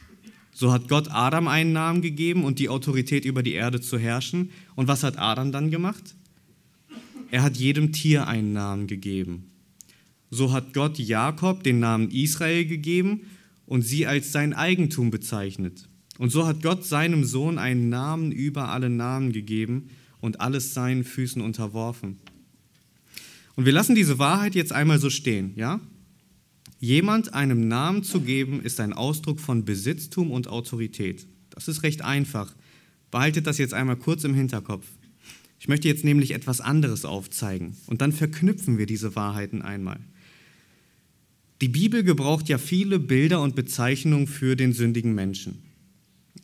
So 0.58 0.72
hat 0.72 0.88
Gott 0.88 1.10
Adam 1.10 1.48
einen 1.48 1.74
Namen 1.74 2.00
gegeben 2.00 2.42
und 2.42 2.58
die 2.58 2.70
Autorität 2.70 3.26
über 3.26 3.42
die 3.42 3.52
Erde 3.52 3.82
zu 3.82 3.98
herrschen. 3.98 4.52
Und 4.74 4.88
was 4.88 5.02
hat 5.02 5.18
Adam 5.18 5.52
dann 5.52 5.70
gemacht? 5.70 6.14
Er 7.30 7.42
hat 7.42 7.58
jedem 7.58 7.92
Tier 7.92 8.26
einen 8.26 8.54
Namen 8.54 8.86
gegeben. 8.86 9.50
So 10.30 10.52
hat 10.52 10.72
Gott 10.72 10.98
Jakob 10.98 11.62
den 11.62 11.78
Namen 11.78 12.10
Israel 12.10 12.64
gegeben 12.64 13.26
und 13.66 13.82
sie 13.82 14.06
als 14.06 14.32
sein 14.32 14.54
Eigentum 14.54 15.10
bezeichnet. 15.10 15.90
Und 16.16 16.30
so 16.30 16.46
hat 16.46 16.62
Gott 16.62 16.86
seinem 16.86 17.26
Sohn 17.26 17.58
einen 17.58 17.90
Namen 17.90 18.32
über 18.32 18.70
alle 18.70 18.88
Namen 18.88 19.32
gegeben 19.32 19.90
und 20.22 20.40
alles 20.40 20.72
seinen 20.72 21.04
Füßen 21.04 21.42
unterworfen. 21.42 22.16
Und 23.56 23.66
wir 23.66 23.72
lassen 23.72 23.94
diese 23.94 24.18
Wahrheit 24.18 24.54
jetzt 24.54 24.72
einmal 24.72 25.00
so 25.00 25.10
stehen, 25.10 25.52
ja? 25.54 25.80
Jemand 26.78 27.32
einem 27.32 27.68
Namen 27.68 28.02
zu 28.02 28.20
geben, 28.20 28.60
ist 28.60 28.80
ein 28.80 28.92
Ausdruck 28.92 29.40
von 29.40 29.64
Besitztum 29.64 30.30
und 30.30 30.48
Autorität. 30.48 31.26
Das 31.50 31.68
ist 31.68 31.82
recht 31.82 32.02
einfach. 32.02 32.54
Behaltet 33.10 33.46
das 33.46 33.58
jetzt 33.58 33.72
einmal 33.72 33.96
kurz 33.96 34.24
im 34.24 34.34
Hinterkopf. 34.34 34.86
Ich 35.58 35.68
möchte 35.68 35.88
jetzt 35.88 36.04
nämlich 36.04 36.32
etwas 36.32 36.60
anderes 36.60 37.04
aufzeigen 37.04 37.76
und 37.86 38.02
dann 38.02 38.12
verknüpfen 38.12 38.76
wir 38.76 38.86
diese 38.86 39.16
Wahrheiten 39.16 39.62
einmal. 39.62 40.00
Die 41.62 41.68
Bibel 41.68 42.04
gebraucht 42.04 42.50
ja 42.50 42.58
viele 42.58 42.98
Bilder 42.98 43.40
und 43.40 43.56
Bezeichnungen 43.56 44.26
für 44.26 44.56
den 44.56 44.74
sündigen 44.74 45.14
Menschen. 45.14 45.62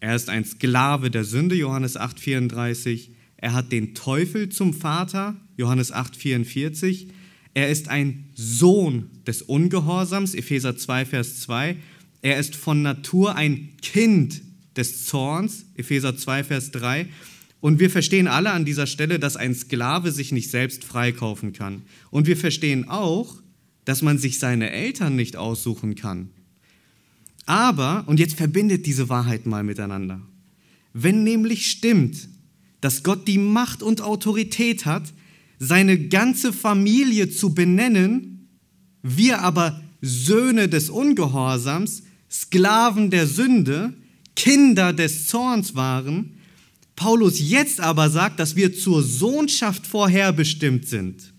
Er 0.01 0.17
ist 0.17 0.31
ein 0.31 0.47
Sklave 0.47 1.11
der 1.11 1.25
Sünde, 1.25 1.55
Johannes 1.55 1.99
8,34. 1.99 3.11
Er 3.37 3.53
hat 3.53 3.71
den 3.71 3.95
Teufel 3.95 4.49
zum 4.49 4.73
Vater, 4.73 5.37
Johannes 5.59 5.93
8,44. 5.93 7.09
Er 7.55 7.69
ist 7.69 7.89
ein 7.89 8.31
Sohn 8.35 9.11
des 9.27 9.43
Ungehorsams, 9.43 10.35
Epheser 10.35 10.77
2, 10.77 11.05
Vers 11.05 11.41
2. 11.41 11.77
Er 12.23 12.39
ist 12.39 12.57
von 12.57 12.83
Natur 12.83 13.37
ein 13.37 13.77
Kind 13.83 14.43
des 14.77 15.05
Zorns, 15.07 15.67
Epheser 15.77 16.17
2, 16.17 16.45
Vers 16.45 16.71
3. 16.71 17.07
Und 17.61 17.79
wir 17.79 17.91
verstehen 17.91 18.27
alle 18.27 18.51
an 18.51 18.65
dieser 18.65 18.87
Stelle, 18.87 19.19
dass 19.19 19.37
ein 19.37 19.55
Sklave 19.55 20.11
sich 20.13 20.33
nicht 20.33 20.51
selbst 20.51 20.85
freikaufen 20.85 21.53
kann. 21.53 21.83
Und 22.11 22.27
wir 22.27 22.37
verstehen 22.37 22.89
auch, 22.89 23.37
dass 23.85 24.03
man 24.03 24.19
sich 24.19 24.39
seine 24.39 24.71
Eltern 24.71 25.15
nicht 25.17 25.37
aussuchen 25.37 25.95
kann. 25.95 26.31
Aber, 27.47 28.05
und 28.07 28.21
jetzt 28.21 28.37
verbindet 28.37 28.87
diese 28.87 29.09
Wahrheit 29.09 29.47
mal 29.47 29.65
miteinander, 29.65 30.23
wenn 30.93 31.25
nämlich 31.25 31.71
stimmt, 31.71 32.29
dass 32.81 33.03
Gott 33.03 33.29
die 33.29 33.39
Macht 33.39 33.83
und 33.83 34.01
Autorität 34.01 34.87
hat, 34.87 35.13
seine 35.65 36.09
ganze 36.09 36.53
Familie 36.53 37.31
zu 37.31 37.55
benennen, 37.55 38.49
wir 39.01 39.43
aber 39.43 39.81
Söhne 40.01 40.69
des 40.69 40.91
Ungehorsams, 40.91 42.03
Sklaven 42.29 43.11
der 43.11 43.29
Sünde, 43.29 43.95
Kinder 44.35 44.93
des 44.93 45.29
Zorns 45.29 45.77
waren, 45.77 46.35
Paulus 46.97 47.39
jetzt 47.39 47.81
aber 47.81 48.11
sagt, 48.11 48.41
dass 48.41 48.57
wir 48.57 48.75
zur 48.75 49.05
Sohnschaft 49.05 49.87
vorherbestimmt 49.87 50.89
sind. 50.89 51.33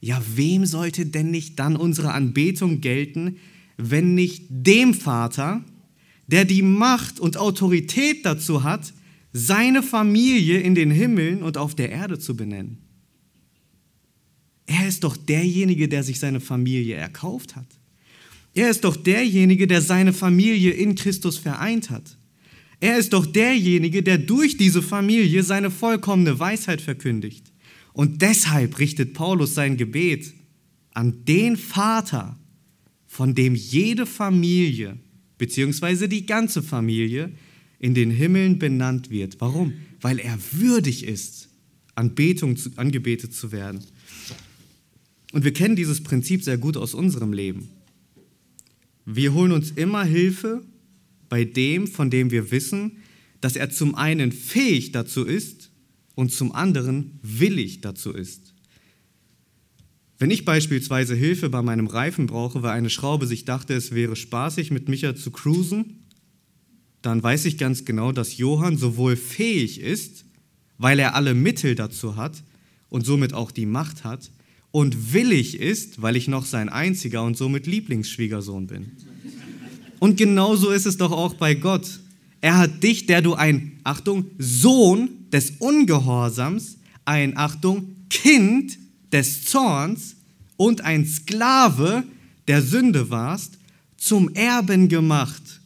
Ja, 0.00 0.22
wem 0.34 0.64
sollte 0.64 1.04
denn 1.04 1.30
nicht 1.30 1.58
dann 1.58 1.76
unsere 1.76 2.12
Anbetung 2.12 2.80
gelten, 2.80 3.36
wenn 3.76 4.14
nicht 4.14 4.46
dem 4.48 4.94
Vater, 4.94 5.62
der 6.26 6.46
die 6.46 6.62
Macht 6.62 7.20
und 7.20 7.36
Autorität 7.36 8.24
dazu 8.24 8.64
hat, 8.64 8.94
seine 9.34 9.82
Familie 9.82 10.60
in 10.60 10.74
den 10.74 10.90
Himmeln 10.90 11.42
und 11.42 11.58
auf 11.58 11.74
der 11.74 11.90
Erde 11.90 12.18
zu 12.18 12.34
benennen. 12.34 12.83
Er 14.66 14.88
ist 14.88 15.04
doch 15.04 15.16
derjenige, 15.16 15.88
der 15.88 16.02
sich 16.02 16.18
seine 16.18 16.40
Familie 16.40 16.96
erkauft 16.96 17.56
hat. 17.56 17.66
Er 18.54 18.70
ist 18.70 18.84
doch 18.84 18.96
derjenige, 18.96 19.66
der 19.66 19.82
seine 19.82 20.12
Familie 20.12 20.70
in 20.70 20.94
Christus 20.94 21.38
vereint 21.38 21.90
hat. 21.90 22.16
Er 22.80 22.98
ist 22.98 23.12
doch 23.12 23.26
derjenige, 23.26 24.02
der 24.02 24.18
durch 24.18 24.56
diese 24.56 24.82
Familie 24.82 25.42
seine 25.42 25.70
vollkommene 25.70 26.38
Weisheit 26.38 26.80
verkündigt. 26.80 27.52
Und 27.92 28.22
deshalb 28.22 28.78
richtet 28.78 29.14
Paulus 29.14 29.54
sein 29.54 29.76
Gebet 29.76 30.34
an 30.92 31.24
den 31.24 31.56
Vater, 31.56 32.38
von 33.06 33.34
dem 33.34 33.54
jede 33.54 34.06
Familie, 34.06 34.98
beziehungsweise 35.38 36.08
die 36.08 36.26
ganze 36.26 36.62
Familie, 36.62 37.32
in 37.78 37.94
den 37.94 38.10
Himmeln 38.10 38.58
benannt 38.58 39.10
wird. 39.10 39.40
Warum? 39.40 39.74
Weil 40.00 40.18
er 40.18 40.38
würdig 40.52 41.04
ist, 41.04 41.48
angebetet 41.94 43.34
zu 43.34 43.52
werden. 43.52 43.84
Und 45.34 45.42
wir 45.42 45.52
kennen 45.52 45.74
dieses 45.74 46.00
Prinzip 46.00 46.44
sehr 46.44 46.58
gut 46.58 46.76
aus 46.76 46.94
unserem 46.94 47.32
Leben. 47.32 47.68
Wir 49.04 49.34
holen 49.34 49.50
uns 49.50 49.72
immer 49.72 50.04
Hilfe 50.04 50.62
bei 51.28 51.44
dem, 51.44 51.88
von 51.88 52.08
dem 52.08 52.30
wir 52.30 52.52
wissen, 52.52 52.98
dass 53.40 53.56
er 53.56 53.68
zum 53.68 53.96
einen 53.96 54.30
fähig 54.30 54.92
dazu 54.92 55.24
ist 55.24 55.72
und 56.14 56.30
zum 56.30 56.52
anderen 56.52 57.18
willig 57.20 57.80
dazu 57.80 58.12
ist. 58.12 58.54
Wenn 60.20 60.30
ich 60.30 60.44
beispielsweise 60.44 61.16
Hilfe 61.16 61.50
bei 61.50 61.62
meinem 61.62 61.88
Reifen 61.88 62.26
brauche, 62.26 62.62
weil 62.62 62.70
eine 62.70 62.88
Schraube 62.88 63.26
sich 63.26 63.44
dachte, 63.44 63.74
es 63.74 63.90
wäre 63.90 64.14
spaßig, 64.14 64.70
mit 64.70 64.88
Micha 64.88 65.16
zu 65.16 65.32
cruisen, 65.32 66.04
dann 67.02 67.20
weiß 67.20 67.46
ich 67.46 67.58
ganz 67.58 67.84
genau, 67.84 68.12
dass 68.12 68.36
Johann 68.36 68.76
sowohl 68.76 69.16
fähig 69.16 69.80
ist, 69.80 70.26
weil 70.78 71.00
er 71.00 71.16
alle 71.16 71.34
Mittel 71.34 71.74
dazu 71.74 72.14
hat 72.14 72.44
und 72.88 73.04
somit 73.04 73.34
auch 73.34 73.50
die 73.50 73.66
Macht 73.66 74.04
hat, 74.04 74.30
und 74.74 75.12
willig 75.12 75.60
ist, 75.60 76.02
weil 76.02 76.16
ich 76.16 76.26
noch 76.26 76.44
sein 76.44 76.68
einziger 76.68 77.22
und 77.22 77.36
somit 77.36 77.68
Lieblingsschwiegersohn 77.68 78.66
bin. 78.66 78.90
Und 80.00 80.16
genauso 80.16 80.70
ist 80.70 80.84
es 80.84 80.96
doch 80.96 81.12
auch 81.12 81.34
bei 81.34 81.54
Gott. 81.54 82.00
Er 82.40 82.58
hat 82.58 82.82
dich, 82.82 83.06
der 83.06 83.22
du 83.22 83.34
ein, 83.34 83.78
Achtung, 83.84 84.24
Sohn 84.36 85.10
des 85.32 85.52
Ungehorsams, 85.60 86.78
ein, 87.04 87.36
Achtung, 87.36 87.94
Kind 88.10 88.76
des 89.12 89.44
Zorns 89.44 90.16
und 90.56 90.80
ein 90.80 91.06
Sklave 91.06 92.02
der 92.48 92.60
Sünde 92.60 93.10
warst, 93.10 93.58
zum 93.96 94.34
Erben 94.34 94.88
gemacht 94.88 95.60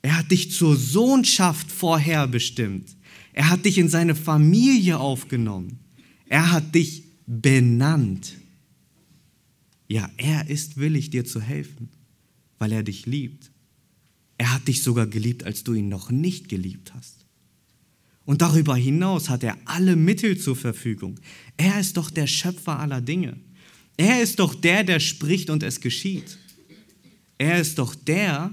Er 0.00 0.16
hat 0.16 0.30
dich 0.30 0.52
zur 0.52 0.74
Sohnschaft 0.74 1.70
vorherbestimmt. 1.70 2.88
Er 3.34 3.50
hat 3.50 3.66
dich 3.66 3.76
in 3.76 3.90
seine 3.90 4.14
Familie 4.14 4.98
aufgenommen. 4.98 5.80
Er 6.24 6.50
hat 6.50 6.74
dich 6.74 7.09
benannt. 7.30 8.36
Ja, 9.86 10.10
er 10.16 10.48
ist 10.48 10.78
willig, 10.78 11.10
dir 11.10 11.24
zu 11.24 11.40
helfen, 11.40 11.88
weil 12.58 12.72
er 12.72 12.82
dich 12.82 13.06
liebt. 13.06 13.50
Er 14.36 14.52
hat 14.52 14.66
dich 14.66 14.82
sogar 14.82 15.06
geliebt, 15.06 15.44
als 15.44 15.62
du 15.62 15.74
ihn 15.74 15.88
noch 15.88 16.10
nicht 16.10 16.48
geliebt 16.48 16.92
hast. 16.94 17.26
Und 18.24 18.42
darüber 18.42 18.76
hinaus 18.76 19.28
hat 19.28 19.44
er 19.44 19.56
alle 19.64 19.96
Mittel 19.96 20.38
zur 20.38 20.56
Verfügung. 20.56 21.20
Er 21.56 21.78
ist 21.80 21.96
doch 21.96 22.10
der 22.10 22.26
Schöpfer 22.26 22.78
aller 22.78 23.00
Dinge. 23.00 23.36
Er 23.96 24.22
ist 24.22 24.38
doch 24.38 24.54
der, 24.54 24.82
der 24.82 24.98
spricht 24.98 25.50
und 25.50 25.62
es 25.62 25.80
geschieht. 25.80 26.38
Er 27.38 27.60
ist 27.60 27.78
doch 27.78 27.94
der, 27.94 28.52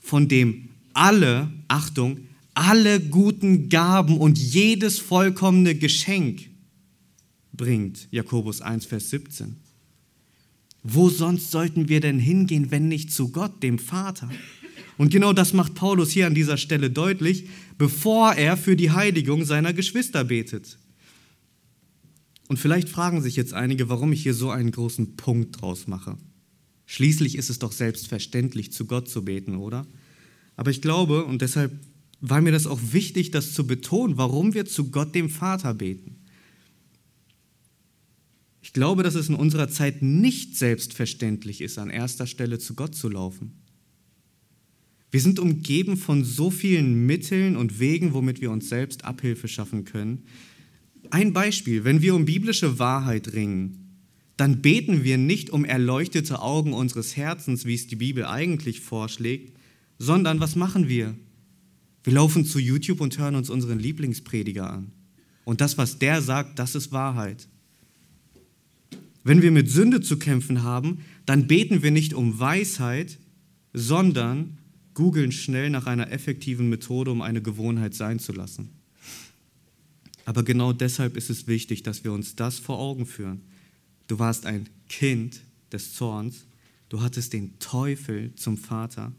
von 0.00 0.28
dem 0.28 0.70
alle, 0.92 1.52
Achtung, 1.68 2.20
alle 2.54 3.00
guten 3.00 3.68
Gaben 3.68 4.18
und 4.18 4.38
jedes 4.38 4.98
vollkommene 4.98 5.74
Geschenk 5.76 6.48
bringt. 7.58 8.08
Jakobus 8.10 8.62
1, 8.62 8.86
Vers 8.86 9.10
17. 9.10 9.56
Wo 10.82 11.10
sonst 11.10 11.50
sollten 11.50 11.90
wir 11.90 12.00
denn 12.00 12.18
hingehen, 12.18 12.70
wenn 12.70 12.88
nicht 12.88 13.12
zu 13.12 13.30
Gott, 13.30 13.62
dem 13.62 13.78
Vater? 13.78 14.30
Und 14.96 15.10
genau 15.10 15.34
das 15.34 15.52
macht 15.52 15.74
Paulus 15.74 16.10
hier 16.10 16.26
an 16.26 16.34
dieser 16.34 16.56
Stelle 16.56 16.90
deutlich, 16.90 17.48
bevor 17.76 18.32
er 18.32 18.56
für 18.56 18.74
die 18.74 18.90
Heiligung 18.90 19.44
seiner 19.44 19.74
Geschwister 19.74 20.24
betet. 20.24 20.78
Und 22.48 22.58
vielleicht 22.58 22.88
fragen 22.88 23.20
sich 23.20 23.36
jetzt 23.36 23.52
einige, 23.52 23.88
warum 23.88 24.12
ich 24.12 24.22
hier 24.22 24.34
so 24.34 24.50
einen 24.50 24.72
großen 24.72 25.16
Punkt 25.16 25.60
draus 25.60 25.86
mache. 25.86 26.16
Schließlich 26.86 27.36
ist 27.36 27.50
es 27.50 27.58
doch 27.58 27.72
selbstverständlich, 27.72 28.72
zu 28.72 28.86
Gott 28.86 29.10
zu 29.10 29.24
beten, 29.24 29.56
oder? 29.56 29.86
Aber 30.56 30.70
ich 30.70 30.80
glaube, 30.80 31.24
und 31.26 31.42
deshalb 31.42 31.78
war 32.20 32.40
mir 32.40 32.50
das 32.50 32.66
auch 32.66 32.80
wichtig, 32.92 33.30
das 33.30 33.52
zu 33.52 33.66
betonen, 33.66 34.16
warum 34.16 34.54
wir 34.54 34.64
zu 34.64 34.90
Gott, 34.90 35.14
dem 35.14 35.28
Vater, 35.28 35.74
beten. 35.74 36.17
Ich 38.68 38.74
glaube, 38.74 39.02
dass 39.02 39.14
es 39.14 39.30
in 39.30 39.34
unserer 39.34 39.70
Zeit 39.70 40.02
nicht 40.02 40.54
selbstverständlich 40.54 41.62
ist, 41.62 41.78
an 41.78 41.88
erster 41.88 42.26
Stelle 42.26 42.58
zu 42.58 42.74
Gott 42.74 42.94
zu 42.94 43.08
laufen. 43.08 43.62
Wir 45.10 45.22
sind 45.22 45.38
umgeben 45.38 45.96
von 45.96 46.22
so 46.22 46.50
vielen 46.50 47.06
Mitteln 47.06 47.56
und 47.56 47.80
Wegen, 47.80 48.12
womit 48.12 48.42
wir 48.42 48.50
uns 48.50 48.68
selbst 48.68 49.06
Abhilfe 49.06 49.48
schaffen 49.48 49.86
können. 49.86 50.24
Ein 51.08 51.32
Beispiel, 51.32 51.84
wenn 51.84 52.02
wir 52.02 52.14
um 52.14 52.26
biblische 52.26 52.78
Wahrheit 52.78 53.32
ringen, 53.32 54.02
dann 54.36 54.60
beten 54.60 55.02
wir 55.02 55.16
nicht 55.16 55.48
um 55.48 55.64
erleuchtete 55.64 56.42
Augen 56.42 56.74
unseres 56.74 57.16
Herzens, 57.16 57.64
wie 57.64 57.74
es 57.74 57.86
die 57.86 57.96
Bibel 57.96 58.26
eigentlich 58.26 58.80
vorschlägt, 58.80 59.56
sondern 59.98 60.40
was 60.40 60.56
machen 60.56 60.88
wir? 60.88 61.14
Wir 62.04 62.12
laufen 62.12 62.44
zu 62.44 62.58
YouTube 62.58 63.00
und 63.00 63.16
hören 63.16 63.34
uns 63.34 63.48
unseren 63.48 63.78
Lieblingsprediger 63.78 64.70
an. 64.70 64.92
Und 65.46 65.62
das, 65.62 65.78
was 65.78 65.98
der 65.98 66.20
sagt, 66.20 66.58
das 66.58 66.74
ist 66.74 66.92
Wahrheit. 66.92 67.48
Wenn 69.28 69.42
wir 69.42 69.50
mit 69.50 69.70
Sünde 69.70 70.00
zu 70.00 70.18
kämpfen 70.18 70.62
haben, 70.62 71.00
dann 71.26 71.46
beten 71.46 71.82
wir 71.82 71.90
nicht 71.90 72.14
um 72.14 72.40
Weisheit, 72.40 73.18
sondern 73.74 74.56
googeln 74.94 75.32
schnell 75.32 75.68
nach 75.68 75.84
einer 75.84 76.10
effektiven 76.10 76.70
Methode, 76.70 77.10
um 77.10 77.20
eine 77.20 77.42
Gewohnheit 77.42 77.92
sein 77.92 78.20
zu 78.20 78.32
lassen. 78.32 78.70
Aber 80.24 80.44
genau 80.44 80.72
deshalb 80.72 81.14
ist 81.14 81.28
es 81.28 81.46
wichtig, 81.46 81.82
dass 81.82 82.04
wir 82.04 82.12
uns 82.14 82.36
das 82.36 82.58
vor 82.58 82.78
Augen 82.78 83.04
führen. 83.04 83.42
Du 84.06 84.18
warst 84.18 84.46
ein 84.46 84.66
Kind 84.88 85.42
des 85.72 85.92
Zorns, 85.92 86.46
du 86.88 87.02
hattest 87.02 87.34
den 87.34 87.58
Teufel 87.58 88.34
zum 88.34 88.56
Vater, 88.56 89.12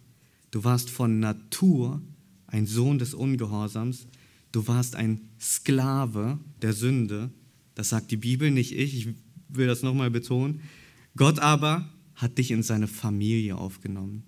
du 0.50 0.63
warst 0.63 0.89
von 0.89 1.20
Natur 1.20 2.01
ein 2.48 2.66
Sohn 2.66 2.98
des 2.98 3.13
Ungehorsams, 3.13 4.08
du 4.54 4.66
warst 4.66 4.96
ein 4.96 5.22
Sklave 5.39 6.39
der 6.63 6.74
Sünde, 6.74 7.30
das 7.75 7.89
sagt 7.89 8.10
die 8.10 8.18
Bibel, 8.18 8.50
nicht 8.50 8.75
ich, 8.75 9.07
ich 9.07 9.14
will 9.50 9.68
das 9.68 9.83
nochmal 9.83 10.12
betonen. 10.12 10.62
Gott 11.16 11.40
aber 11.40 11.90
hat 12.16 12.38
dich 12.38 12.51
in 12.51 12.64
seine 12.64 12.88
Familie 12.88 13.57
aufgenommen. 13.57 14.24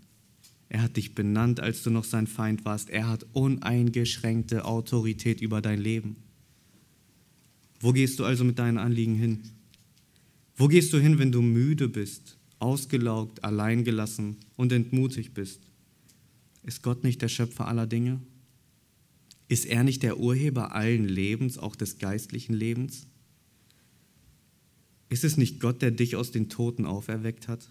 Er 0.70 0.82
hat 0.82 0.98
dich 0.98 1.16
benannt, 1.16 1.60
als 1.60 1.84
du 1.84 1.90
noch 1.90 2.06
sein 2.06 2.28
Feind 2.28 2.64
warst. 2.64 2.90
Er 2.90 3.08
hat 3.08 3.26
uneingeschränkte 3.34 4.66
Autorität 4.66 5.42
über 5.42 5.62
dein 5.62 5.80
Leben. 5.80 6.16
Wo 7.82 7.92
gehst 7.92 8.20
du 8.20 8.26
also 8.26 8.44
mit 8.44 8.60
deinen 8.60 8.78
Anliegen 8.78 9.16
hin? 9.16 9.42
Wo 10.56 10.68
gehst 10.68 10.94
du 10.94 11.00
hin, 11.00 11.20
wenn 11.20 11.32
du 11.32 11.42
müde 11.42 11.90
bist, 11.90 12.38
ausgelaugt, 12.60 13.44
alleingelassen 13.44 14.38
und 14.56 14.72
entmutigt 14.72 15.34
bist? 15.34 15.62
Ist 16.64 16.84
Gott 16.84 17.04
nicht 17.04 17.22
der 17.22 17.28
Schöpfer 17.28 17.68
aller 17.68 17.88
Dinge? 17.88 18.22
Ist 19.48 19.66
er 19.66 19.84
nicht 19.84 20.04
der 20.04 20.20
Urheber 20.20 20.74
allen 20.74 21.06
Lebens, 21.06 21.58
auch 21.58 21.76
des 21.76 21.98
geistlichen 21.98 22.54
Lebens? 22.54 23.08
Ist 25.12 25.26
es 25.26 25.36
nicht 25.36 25.60
Gott, 25.60 25.82
der 25.82 25.92
dich 25.92 26.16
aus 26.16 26.32
den 26.32 26.48
Toten 26.48 26.86
auferweckt 26.86 27.50
hat? 27.50 27.68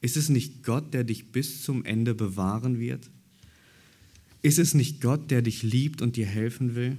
Ist 0.00 0.16
es 0.16 0.30
nicht 0.30 0.62
Gott, 0.62 0.94
der 0.94 1.04
dich 1.04 1.30
bis 1.30 1.62
zum 1.62 1.84
Ende 1.84 2.14
bewahren 2.14 2.80
wird? 2.80 3.10
Ist 4.40 4.58
es 4.58 4.72
nicht 4.72 5.02
Gott, 5.02 5.30
der 5.30 5.42
dich 5.42 5.62
liebt 5.62 6.00
und 6.00 6.16
dir 6.16 6.24
helfen 6.24 6.74
will? 6.74 6.96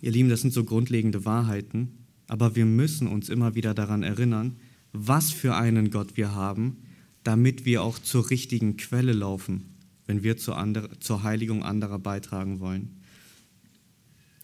Ihr 0.00 0.12
Lieben, 0.12 0.30
das 0.30 0.40
sind 0.40 0.54
so 0.54 0.64
grundlegende 0.64 1.26
Wahrheiten, 1.26 2.06
aber 2.26 2.56
wir 2.56 2.64
müssen 2.64 3.06
uns 3.06 3.28
immer 3.28 3.54
wieder 3.54 3.74
daran 3.74 4.02
erinnern, 4.02 4.56
was 4.94 5.30
für 5.30 5.54
einen 5.56 5.90
Gott 5.90 6.16
wir 6.16 6.34
haben, 6.34 6.78
damit 7.22 7.66
wir 7.66 7.82
auch 7.82 7.98
zur 7.98 8.30
richtigen 8.30 8.78
Quelle 8.78 9.12
laufen, 9.12 9.74
wenn 10.06 10.22
wir 10.22 10.38
zur, 10.38 10.56
andere, 10.56 10.98
zur 11.00 11.22
Heiligung 11.22 11.62
anderer 11.62 11.98
beitragen 11.98 12.60
wollen. 12.60 13.02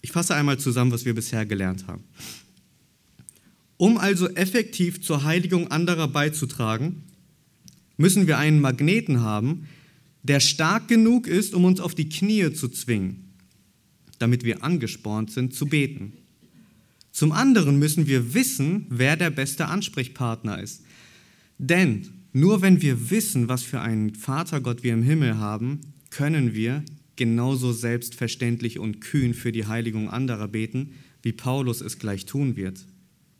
Ich 0.02 0.12
fasse 0.12 0.34
einmal 0.34 0.58
zusammen, 0.58 0.92
was 0.92 1.06
wir 1.06 1.14
bisher 1.14 1.46
gelernt 1.46 1.86
haben. 1.86 2.04
Um 3.80 3.96
also 3.96 4.28
effektiv 4.28 5.00
zur 5.00 5.24
Heiligung 5.24 5.68
anderer 5.68 6.06
beizutragen, 6.06 7.04
müssen 7.96 8.26
wir 8.26 8.36
einen 8.36 8.60
Magneten 8.60 9.22
haben, 9.22 9.68
der 10.22 10.40
stark 10.40 10.86
genug 10.86 11.26
ist, 11.26 11.54
um 11.54 11.64
uns 11.64 11.80
auf 11.80 11.94
die 11.94 12.10
Knie 12.10 12.52
zu 12.52 12.68
zwingen, 12.68 13.32
damit 14.18 14.44
wir 14.44 14.62
angespornt 14.62 15.30
sind 15.30 15.54
zu 15.54 15.64
beten. 15.64 16.12
Zum 17.10 17.32
anderen 17.32 17.78
müssen 17.78 18.06
wir 18.06 18.34
wissen, 18.34 18.84
wer 18.90 19.16
der 19.16 19.30
beste 19.30 19.64
Ansprechpartner 19.64 20.62
ist. 20.62 20.82
Denn 21.56 22.06
nur 22.34 22.60
wenn 22.60 22.82
wir 22.82 23.08
wissen, 23.08 23.48
was 23.48 23.62
für 23.62 23.80
einen 23.80 24.14
Vatergott 24.14 24.82
wir 24.82 24.92
im 24.92 25.02
Himmel 25.02 25.38
haben, 25.38 25.80
können 26.10 26.52
wir 26.52 26.84
genauso 27.16 27.72
selbstverständlich 27.72 28.78
und 28.78 29.00
kühn 29.00 29.32
für 29.32 29.52
die 29.52 29.64
Heiligung 29.64 30.10
anderer 30.10 30.48
beten, 30.48 30.96
wie 31.22 31.32
Paulus 31.32 31.80
es 31.80 31.98
gleich 31.98 32.26
tun 32.26 32.56
wird. 32.56 32.84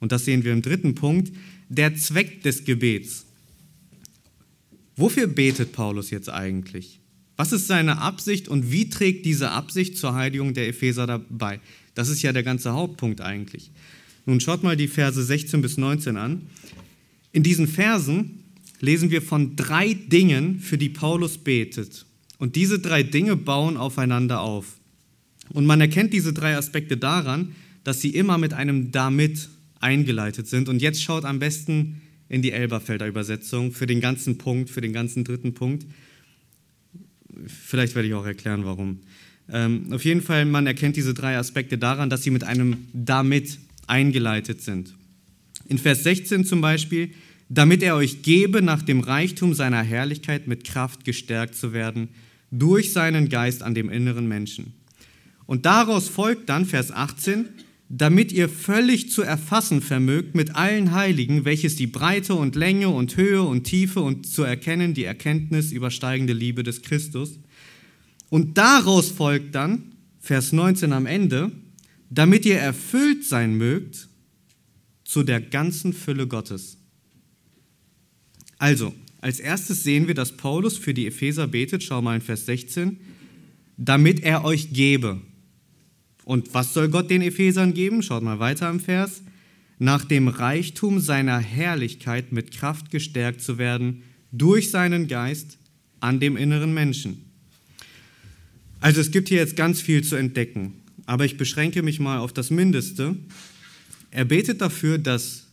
Und 0.01 0.13
das 0.13 0.25
sehen 0.25 0.45
wir 0.45 0.53
im 0.53 0.63
dritten 0.63 0.95
Punkt, 0.95 1.33
der 1.69 1.95
Zweck 1.95 2.43
des 2.43 2.65
Gebets. 2.65 3.27
Wofür 4.97 5.29
betet 5.29 5.73
Paulus 5.73 6.11
jetzt 6.11 6.29
eigentlich? 6.29 7.01
Was 7.37 7.53
ist 7.53 7.69
seine 7.69 7.99
Absicht 7.99 8.49
und 8.49 8.71
wie 8.71 8.91
trägt 8.91 9.25
diese 9.25 9.51
Absicht 9.51 9.97
zur 9.97 10.15
Heiligung 10.15 10.53
der 10.53 10.69
Epheser 10.69 11.07
dabei? 11.07 11.61
Das 11.95 12.09
ist 12.09 12.23
ja 12.23 12.33
der 12.33 12.43
ganze 12.43 12.73
Hauptpunkt 12.73 13.21
eigentlich. 13.21 13.71
Nun 14.27 14.41
schaut 14.41 14.63
mal 14.63 14.77
die 14.77 14.89
Verse 14.89 15.23
16 15.23 15.63
bis 15.63 15.77
19 15.79 16.17
an. 16.17 16.43
In 17.33 17.43
diesen 17.43 17.67
Versen 17.67 18.45
lesen 18.81 19.11
wir 19.11 19.23
von 19.23 19.57
drei 19.57 19.95
Dingen, 19.95 20.59
für 20.61 20.77
die 20.77 20.89
Paulus 20.89 21.39
betet. 21.39 22.05
Und 22.39 22.57
diese 22.57 22.79
drei 22.79 23.03
Dinge 23.03 23.37
bauen 23.37 23.77
aufeinander 23.77 24.41
auf. 24.41 24.79
Und 25.51 25.67
man 25.67 25.81
erkennt 25.81 26.13
diese 26.13 26.33
drei 26.33 26.57
Aspekte 26.57 26.97
daran, 26.97 27.53
dass 27.85 28.01
sie 28.01 28.11
immer 28.11 28.39
mit 28.39 28.53
einem 28.53 28.93
damit 28.93 29.49
eingeleitet 29.81 30.47
sind. 30.47 30.69
Und 30.69 30.81
jetzt 30.81 31.03
schaut 31.03 31.25
am 31.25 31.39
besten 31.39 32.03
in 32.29 32.43
die 32.43 32.53
Elberfelder 32.53 33.09
Übersetzung 33.09 33.73
für 33.73 33.87
den 33.87 34.01
ganzen 34.01 34.39
Punkt, 34.39 34.71
für 34.71 34.81
den 34.81 34.93
ganzen 34.93 35.25
dritten 35.25 35.53
Punkt. 35.53 35.87
Vielleicht 37.47 37.95
werde 37.95 38.09
ich 38.09 38.15
auch 38.15 38.27
erklären, 38.27 38.65
warum. 38.65 39.01
Ähm, 39.53 39.93
auf 39.93 40.05
jeden 40.05 40.23
Fall, 40.23 40.45
man 40.45 40.67
erkennt 40.67 40.97
diese 40.97 41.15
drei 41.15 41.37
Aspekte 41.37 41.77
daran, 41.77 42.09
dass 42.09 42.23
sie 42.23 42.31
mit 42.31 42.45
einem 42.45 42.87
damit 42.93 43.59
eingeleitet 43.87 44.63
sind. 44.63 44.95
In 45.67 45.79
Vers 45.79 46.05
16 46.05 46.45
zum 46.45 46.61
Beispiel, 46.61 47.11
damit 47.49 47.83
er 47.83 47.97
euch 47.97 48.23
gebe, 48.23 48.63
nach 48.63 48.83
dem 48.83 49.01
Reichtum 49.01 49.55
seiner 49.55 49.83
Herrlichkeit 49.83 50.47
mit 50.47 50.65
Kraft 50.65 51.05
gestärkt 51.05 51.57
zu 51.57 51.73
werden, 51.73 52.09
durch 52.53 52.93
seinen 52.93 53.29
Geist 53.29 53.63
an 53.63 53.75
dem 53.75 53.91
inneren 53.91 54.29
Menschen. 54.29 54.75
Und 55.47 55.67
daraus 55.67 56.09
folgt 56.09 56.49
dann 56.49 56.65
Vers 56.65 56.93
18, 56.93 57.47
damit 57.93 58.31
ihr 58.31 58.49
völlig 58.49 59.11
zu 59.11 59.23
erfassen 59.23 59.83
vermögt 59.83 60.37
mit 60.37 60.55
allen 60.55 60.93
Heiligen, 60.93 61.45
welches 61.45 61.75
die 61.75 61.89
Breite 61.89 62.37
und 62.37 62.55
Länge 62.55 62.89
und 62.89 63.17
Höhe 63.17 63.43
und 63.43 63.65
Tiefe 63.65 64.01
und 64.01 64.29
zu 64.29 64.45
erkennen 64.45 64.95
die 64.95 65.03
Erkenntnis 65.03 65.73
übersteigende 65.73 66.33
Liebe 66.33 66.63
des 66.63 66.83
Christus. 66.83 67.41
Und 68.29 68.57
daraus 68.57 69.11
folgt 69.11 69.57
dann, 69.57 69.97
Vers 70.21 70.53
19 70.53 70.93
am 70.93 71.07
Ende, 71.07 71.51
damit 72.11 72.47
ihr 72.47 72.59
erfüllt 72.59 73.25
sein 73.25 73.57
mögt 73.57 74.09
zu 75.03 75.25
der 75.25 75.41
ganzen 75.41 75.93
Fülle 75.93 76.29
Gottes. 76.29 76.79
Also, 78.57 78.95
Als 79.23 79.39
erstes 79.39 79.83
sehen 79.83 80.07
wir, 80.07 80.15
dass 80.15 80.35
Paulus 80.35 80.79
für 80.79 80.95
die 80.95 81.07
Epheser 81.07 81.47
betet, 81.47 81.83
schau 81.83 82.01
mal 82.01 82.15
in 82.15 82.23
Vers 82.23 82.47
16, 82.47 82.99
damit 83.77 84.21
er 84.21 84.45
euch 84.45 84.73
gebe. 84.73 85.21
Und 86.31 86.55
was 86.55 86.75
soll 86.75 86.89
Gott 86.89 87.11
den 87.11 87.23
Ephesern 87.23 87.75
geben? 87.75 88.05
Schaut 88.05 88.23
mal 88.23 88.39
weiter 88.39 88.71
im 88.71 88.79
Vers. 88.79 89.23
Nach 89.81 90.05
dem 90.05 90.29
Reichtum 90.29 91.01
seiner 91.01 91.41
Herrlichkeit 91.41 92.31
mit 92.31 92.53
Kraft 92.53 92.93
gestärkt 92.93 93.41
zu 93.41 93.59
werden 93.59 94.05
durch 94.31 94.71
seinen 94.71 95.09
Geist 95.09 95.59
an 95.99 96.21
dem 96.21 96.37
inneren 96.37 96.73
Menschen. 96.73 97.25
Also 98.79 99.01
es 99.01 99.11
gibt 99.11 99.29
hier 99.29 99.39
jetzt 99.39 99.57
ganz 99.57 99.81
viel 99.81 100.05
zu 100.05 100.15
entdecken, 100.15 100.75
aber 101.05 101.25
ich 101.25 101.37
beschränke 101.37 101.83
mich 101.83 101.99
mal 101.99 102.19
auf 102.19 102.33
das 102.33 102.51
Mindeste. 102.51 103.17
Er 104.13 104.25
betet 104.25 104.61
dafür, 104.61 104.99
dass 104.99 105.49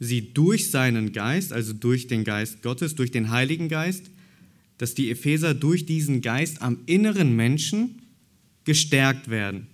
sie 0.00 0.34
durch 0.34 0.70
seinen 0.70 1.12
Geist, 1.12 1.50
also 1.50 1.72
durch 1.72 2.08
den 2.08 2.24
Geist 2.24 2.60
Gottes, 2.60 2.94
durch 2.94 3.10
den 3.10 3.30
Heiligen 3.30 3.70
Geist, 3.70 4.10
dass 4.76 4.94
die 4.94 5.10
Epheser 5.10 5.54
durch 5.54 5.86
diesen 5.86 6.20
Geist 6.20 6.60
am 6.60 6.80
inneren 6.84 7.34
Menschen 7.34 8.02
gestärkt 8.64 9.30
werden. 9.30 9.68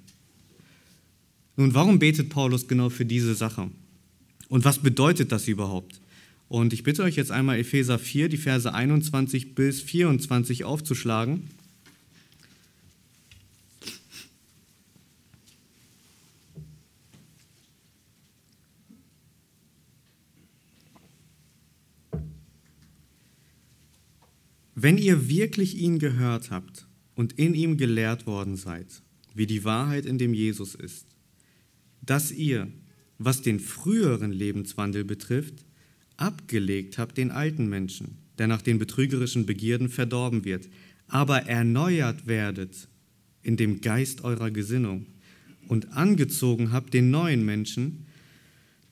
Nun, 1.61 1.75
warum 1.75 1.99
betet 1.99 2.31
Paulus 2.31 2.69
genau 2.69 2.89
für 2.89 3.05
diese 3.05 3.35
Sache? 3.35 3.71
Und 4.49 4.65
was 4.65 4.79
bedeutet 4.79 5.31
das 5.31 5.47
überhaupt? 5.47 6.01
Und 6.49 6.73
ich 6.73 6.85
bitte 6.85 7.03
euch 7.03 7.17
jetzt 7.17 7.31
einmal 7.31 7.59
Epheser 7.59 7.99
4, 7.99 8.31
die 8.31 8.39
Verse 8.39 8.73
21 8.73 9.55
bis 9.55 9.83
24 9.83 10.65
aufzuschlagen. 10.65 11.51
Wenn 24.75 24.97
ihr 24.97 25.29
wirklich 25.29 25.77
ihn 25.77 25.99
gehört 25.99 26.51
habt 26.51 26.87
und 27.17 27.35
in 27.35 27.53
ihm 27.53 27.77
gelehrt 27.77 28.27
worden 28.27 28.57
seid, 28.57 29.03
wie 29.35 29.47
die 29.47 29.65
Wahrheit 29.65 30.07
in 30.07 30.17
dem 30.17 30.33
Jesus 30.33 30.75
ist, 30.75 31.10
dass 32.03 32.33
ihr, 32.33 32.69
was 33.19 33.43
den 33.43 33.61
früheren 33.61 34.33
Lebenswandel 34.33 35.05
betrifft, 35.05 35.65
abgelegt 36.17 36.99
habt 36.99 37.19
den 37.19 37.31
alten 37.31 37.69
Menschen, 37.69 38.19
der 38.39 38.47
nach 38.47 38.63
den 38.63 38.79
betrügerischen 38.79 39.47
Begierden 39.47 39.89
verdorben 39.89 40.45
wird, 40.45 40.69
aber 41.09 41.43
erneuert 41.43 42.27
werdet 42.27 42.89
in 43.43 43.57
dem 43.57 43.81
Geist 43.81 44.23
eurer 44.23 44.51
Gesinnung 44.51 45.07
und 45.69 45.93
angezogen 45.93 46.73
habt 46.73 46.95
den 46.95 47.11
neuen 47.11 47.45
Menschen, 47.45 48.07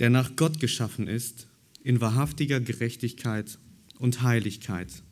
der 0.00 0.10
nach 0.10 0.36
Gott 0.36 0.60
geschaffen 0.60 1.06
ist, 1.06 1.48
in 1.82 2.00
wahrhaftiger 2.00 2.60
Gerechtigkeit 2.60 3.58
und 3.98 4.22
Heiligkeit. 4.22 5.02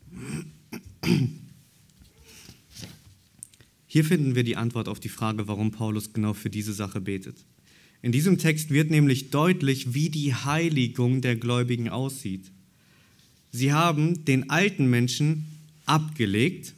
Hier 3.85 4.03
finden 4.03 4.35
wir 4.35 4.43
die 4.43 4.55
Antwort 4.55 4.87
auf 4.87 4.99
die 4.99 5.09
Frage, 5.09 5.47
warum 5.47 5.71
Paulus 5.71 6.13
genau 6.13 6.33
für 6.33 6.49
diese 6.49 6.73
Sache 6.73 7.01
betet. 7.01 7.45
In 8.01 8.11
diesem 8.11 8.37
Text 8.37 8.69
wird 8.69 8.91
nämlich 8.91 9.31
deutlich, 9.31 9.93
wie 9.93 10.09
die 10.09 10.33
Heiligung 10.33 11.21
der 11.21 11.35
Gläubigen 11.35 11.89
aussieht. 11.89 12.51
Sie 13.51 13.73
haben 13.73 14.25
den 14.25 14.49
alten 14.49 14.87
Menschen 14.89 15.45
abgelegt, 15.85 16.73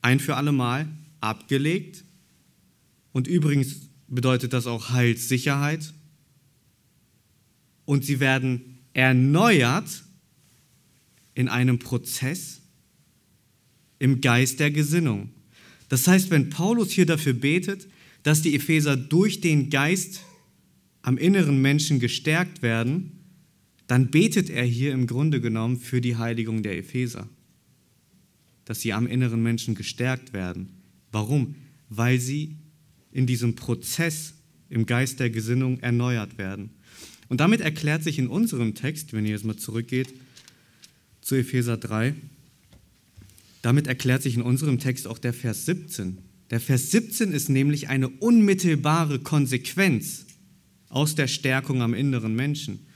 ein 0.00 0.20
für 0.20 0.36
allemal 0.36 0.88
abgelegt. 1.20 2.04
Und 3.12 3.26
übrigens 3.26 3.88
bedeutet 4.06 4.52
das 4.52 4.66
auch 4.66 4.90
Heilssicherheit. 4.90 5.92
Und 7.84 8.04
sie 8.04 8.20
werden 8.20 8.78
erneuert 8.92 10.04
in 11.34 11.48
einem 11.48 11.78
Prozess, 11.78 12.60
im 13.98 14.20
Geist 14.20 14.60
der 14.60 14.70
Gesinnung. 14.70 15.30
Das 15.88 16.06
heißt, 16.06 16.30
wenn 16.30 16.50
Paulus 16.50 16.90
hier 16.90 17.06
dafür 17.06 17.32
betet, 17.32 17.88
dass 18.22 18.42
die 18.42 18.54
Epheser 18.54 18.96
durch 18.96 19.40
den 19.40 19.70
Geist 19.70 20.20
am 21.04 21.18
inneren 21.18 21.60
Menschen 21.60 22.00
gestärkt 22.00 22.62
werden, 22.62 23.12
dann 23.86 24.10
betet 24.10 24.48
er 24.48 24.64
hier 24.64 24.92
im 24.92 25.06
Grunde 25.06 25.42
genommen 25.42 25.78
für 25.78 26.00
die 26.00 26.16
Heiligung 26.16 26.62
der 26.62 26.78
Epheser. 26.78 27.28
Dass 28.64 28.80
sie 28.80 28.94
am 28.94 29.06
inneren 29.06 29.42
Menschen 29.42 29.74
gestärkt 29.74 30.32
werden. 30.32 30.70
Warum? 31.12 31.56
Weil 31.90 32.18
sie 32.18 32.56
in 33.12 33.26
diesem 33.26 33.54
Prozess 33.54 34.32
im 34.70 34.86
Geist 34.86 35.20
der 35.20 35.28
Gesinnung 35.28 35.78
erneuert 35.80 36.38
werden. 36.38 36.70
Und 37.28 37.40
damit 37.40 37.60
erklärt 37.60 38.02
sich 38.02 38.18
in 38.18 38.28
unserem 38.28 38.74
Text, 38.74 39.12
wenn 39.12 39.26
ihr 39.26 39.32
jetzt 39.32 39.44
mal 39.44 39.56
zurückgeht 39.56 40.08
zu 41.20 41.34
Epheser 41.34 41.76
3, 41.76 42.14
damit 43.60 43.86
erklärt 43.86 44.22
sich 44.22 44.36
in 44.36 44.42
unserem 44.42 44.78
Text 44.78 45.06
auch 45.06 45.18
der 45.18 45.34
Vers 45.34 45.66
17. 45.66 46.18
Der 46.50 46.60
Vers 46.60 46.90
17 46.92 47.32
ist 47.32 47.50
nämlich 47.50 47.88
eine 47.88 48.08
unmittelbare 48.08 49.18
Konsequenz 49.18 50.23
aus 50.94 51.14
der 51.14 51.26
Stärkung 51.26 51.82
am 51.82 51.94
inneren 51.94 52.34
Menschen. 52.34 52.86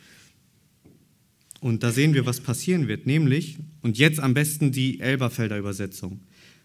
Und 1.61 1.83
da 1.83 1.91
sehen 1.91 2.15
wir, 2.15 2.25
was 2.25 2.41
passieren 2.41 2.89
wird, 2.89 3.07
nämlich, 3.07 3.59
und 3.83 3.99
jetzt 3.99 4.21
am 4.21 4.35
besten 4.35 4.71
die 4.71 5.01
Elberfelder 5.01 5.59
Übersetzung, 5.59 6.21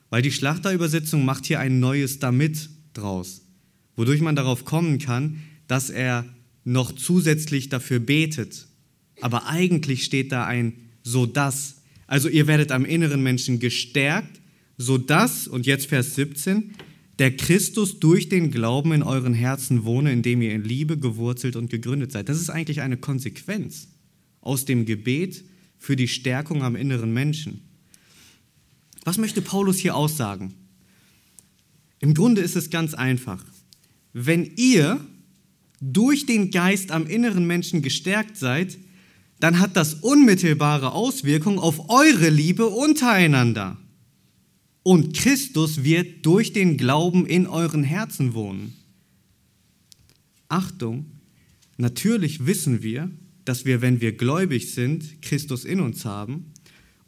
weil 0.10 0.22
die 0.22 0.32
Schlachterübersetzung 0.32 1.26
macht 1.26 1.46
hier 1.46 1.60
ein 1.60 1.80
neues 1.80 2.20
damit 2.20 2.70
draus, 2.94 3.42
wodurch 3.96 4.22
man 4.22 4.36
darauf 4.36 4.66
kommen 4.66 5.00
kann, 5.00 5.42
dass 5.68 5.90
er 5.90 6.26
noch 6.64 6.92
zusätzlich 6.92 7.70
dafür 7.70 8.00
betet. 8.00 8.68
Aber 9.22 9.48
eigentlich 9.48 10.04
steht 10.04 10.32
da 10.32 10.46
ein 10.46 10.74
so 11.02 11.26
das 11.26 11.84
also 12.14 12.30
ihr 12.30 12.46
werdet 12.46 12.72
am 12.72 12.86
inneren 12.86 13.24
Menschen 13.24 13.60
gestärkt, 13.60 14.40
sodass, 14.78 15.48
und 15.48 15.66
jetzt 15.66 15.88
Vers 15.88 16.16
17, 16.16 16.76
der 17.20 17.36
Christus 17.36 18.00
durch 18.00 18.30
den 18.30 18.52
Glauben 18.52 18.92
in 18.92 19.04
euren 19.04 19.34
Herzen 19.34 19.84
wohne, 19.84 20.12
indem 20.12 20.42
ihr 20.42 20.54
in 20.54 20.64
Liebe 20.64 20.98
gewurzelt 20.98 21.56
und 21.56 21.70
gegründet 21.70 22.12
seid. 22.12 22.30
Das 22.30 22.40
ist 22.40 22.50
eigentlich 22.50 22.82
eine 22.82 22.98
Konsequenz 22.98 23.90
aus 24.42 24.66
dem 24.66 24.86
Gebet 24.86 25.44
für 25.78 25.96
die 25.96 26.08
Stärkung 26.08 26.64
am 26.64 26.76
inneren 26.76 27.14
Menschen. 27.14 27.62
Was 29.04 29.18
möchte 29.18 29.42
Paulus 29.42 29.78
hier 29.78 29.96
aussagen? 29.96 30.54
Im 32.00 32.14
Grunde 32.14 32.42
ist 32.42 32.56
es 32.56 32.70
ganz 32.70 32.94
einfach. 32.94 33.44
Wenn 34.14 34.52
ihr 34.56 35.00
durch 35.82 36.26
den 36.26 36.52
Geist 36.52 36.92
am 36.92 37.08
inneren 37.08 37.46
Menschen 37.46 37.82
gestärkt 37.82 38.38
seid, 38.38 38.78
dann 39.40 39.60
hat 39.60 39.76
das 39.76 39.96
unmittelbare 39.96 40.94
Auswirkungen 40.94 41.60
auf 41.60 41.90
eure 41.90 42.30
Liebe 42.30 42.68
untereinander. 42.68 43.78
Und 44.84 45.16
Christus 45.16 45.84
wird 45.84 46.26
durch 46.26 46.52
den 46.52 46.78
Glauben 46.78 47.26
in 47.26 47.48
euren 47.48 47.84
Herzen 47.84 48.34
wohnen. 48.34 48.74
Achtung, 50.50 51.06
natürlich 51.78 52.46
wissen 52.46 52.84
wir, 52.84 53.10
dass 53.46 53.66
wir, 53.66 53.82
wenn 53.82 54.02
wir 54.02 54.12
gläubig 54.12 54.74
sind, 54.74 55.22
Christus 55.22 55.66
in 55.66 55.80
uns 55.80 56.06
haben 56.06 56.52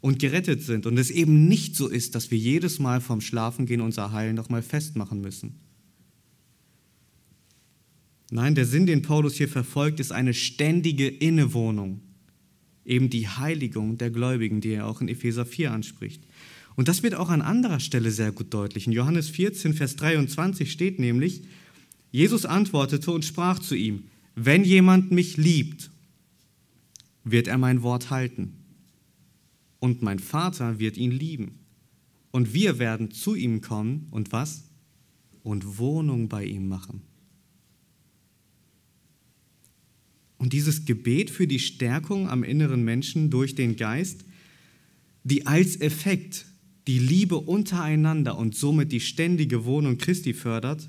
und 0.00 0.18
gerettet 0.18 0.62
sind. 0.62 0.86
Und 0.86 0.98
es 0.98 1.10
eben 1.10 1.48
nicht 1.48 1.76
so 1.76 1.86
ist, 1.86 2.14
dass 2.14 2.30
wir 2.30 2.38
jedes 2.38 2.78
Mal 2.78 3.00
vom 3.00 3.20
Schlafengehen 3.20 3.82
unser 3.82 4.12
Heil 4.12 4.32
nochmal 4.32 4.62
festmachen 4.62 5.20
müssen. 5.20 5.60
Nein, 8.30 8.54
der 8.54 8.66
Sinn, 8.66 8.86
den 8.86 9.02
Paulus 9.02 9.36
hier 9.36 9.48
verfolgt, 9.48 10.00
ist 10.00 10.12
eine 10.12 10.34
ständige 10.34 11.06
Innewohnung 11.06 12.00
eben 12.86 13.10
die 13.10 13.28
Heiligung 13.28 13.98
der 13.98 14.10
Gläubigen, 14.10 14.60
die 14.60 14.70
er 14.70 14.86
auch 14.86 15.00
in 15.00 15.08
Epheser 15.08 15.44
4 15.44 15.72
anspricht. 15.72 16.22
Und 16.76 16.88
das 16.88 17.02
wird 17.02 17.14
auch 17.14 17.30
an 17.30 17.40
anderer 17.40 17.80
Stelle 17.80 18.10
sehr 18.10 18.32
gut 18.32 18.52
deutlich. 18.52 18.86
In 18.86 18.92
Johannes 18.92 19.30
14, 19.30 19.72
Vers 19.72 19.96
23 19.96 20.70
steht 20.70 20.98
nämlich, 20.98 21.42
Jesus 22.12 22.44
antwortete 22.44 23.10
und 23.10 23.24
sprach 23.24 23.58
zu 23.58 23.74
ihm, 23.74 24.04
wenn 24.34 24.62
jemand 24.62 25.10
mich 25.10 25.38
liebt, 25.38 25.90
wird 27.24 27.48
er 27.48 27.58
mein 27.58 27.82
Wort 27.82 28.10
halten. 28.10 28.52
Und 29.80 30.02
mein 30.02 30.18
Vater 30.18 30.78
wird 30.78 30.98
ihn 30.98 31.10
lieben. 31.10 31.58
Und 32.30 32.52
wir 32.52 32.78
werden 32.78 33.10
zu 33.10 33.34
ihm 33.34 33.62
kommen 33.62 34.08
und 34.10 34.32
was? 34.32 34.64
Und 35.42 35.78
Wohnung 35.78 36.28
bei 36.28 36.44
ihm 36.44 36.68
machen. 36.68 37.02
Und 40.38 40.52
dieses 40.52 40.84
Gebet 40.84 41.30
für 41.30 41.46
die 41.46 41.58
Stärkung 41.58 42.28
am 42.28 42.44
inneren 42.44 42.84
Menschen 42.84 43.30
durch 43.30 43.54
den 43.54 43.76
Geist, 43.76 44.24
die 45.24 45.46
als 45.46 45.80
Effekt 45.80 46.46
die 46.86 46.98
Liebe 46.98 47.36
untereinander 47.36 48.38
und 48.38 48.54
somit 48.54 48.92
die 48.92 49.00
ständige 49.00 49.64
Wohnung 49.64 49.98
Christi 49.98 50.34
fördert, 50.34 50.88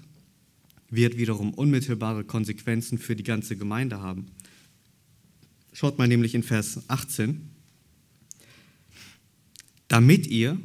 wird 0.90 1.18
wiederum 1.18 1.54
unmittelbare 1.54 2.24
Konsequenzen 2.24 2.98
für 2.98 3.16
die 3.16 3.24
ganze 3.24 3.58
Gemeinde 3.58 4.00
haben. 4.00 4.28
Schaut 5.74 5.98
mal 5.98 6.08
nämlich 6.08 6.34
in 6.34 6.44
Vers 6.44 6.82
18. 6.88 7.50
Damit 9.88 10.28
ihr 10.28 10.60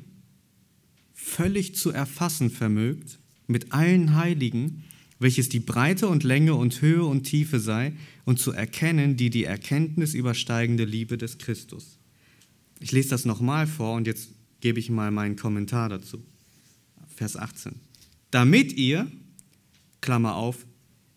völlig 1.14 1.74
zu 1.76 1.90
erfassen 1.90 2.50
vermögt 2.50 3.18
mit 3.46 3.72
allen 3.72 4.14
Heiligen, 4.14 4.84
welches 5.18 5.48
die 5.48 5.60
Breite 5.60 6.08
und 6.08 6.24
Länge 6.24 6.54
und 6.54 6.82
Höhe 6.82 7.04
und 7.04 7.24
Tiefe 7.24 7.60
sei, 7.60 7.92
und 8.24 8.38
zu 8.38 8.52
erkennen 8.52 9.16
die 9.16 9.30
die 9.30 9.44
Erkenntnis 9.44 10.14
übersteigende 10.14 10.84
Liebe 10.84 11.16
des 11.16 11.38
Christus. 11.38 11.98
Ich 12.80 12.92
lese 12.92 13.10
das 13.10 13.24
nochmal 13.24 13.66
vor 13.66 13.94
und 13.94 14.06
jetzt 14.06 14.30
gebe 14.62 14.80
ich 14.80 14.88
mal 14.88 15.10
meinen 15.10 15.36
Kommentar 15.36 15.90
dazu. 15.90 16.24
Vers 17.14 17.36
18. 17.36 17.74
Damit 18.30 18.72
ihr, 18.72 19.06
Klammer 20.00 20.36
auf, 20.36 20.64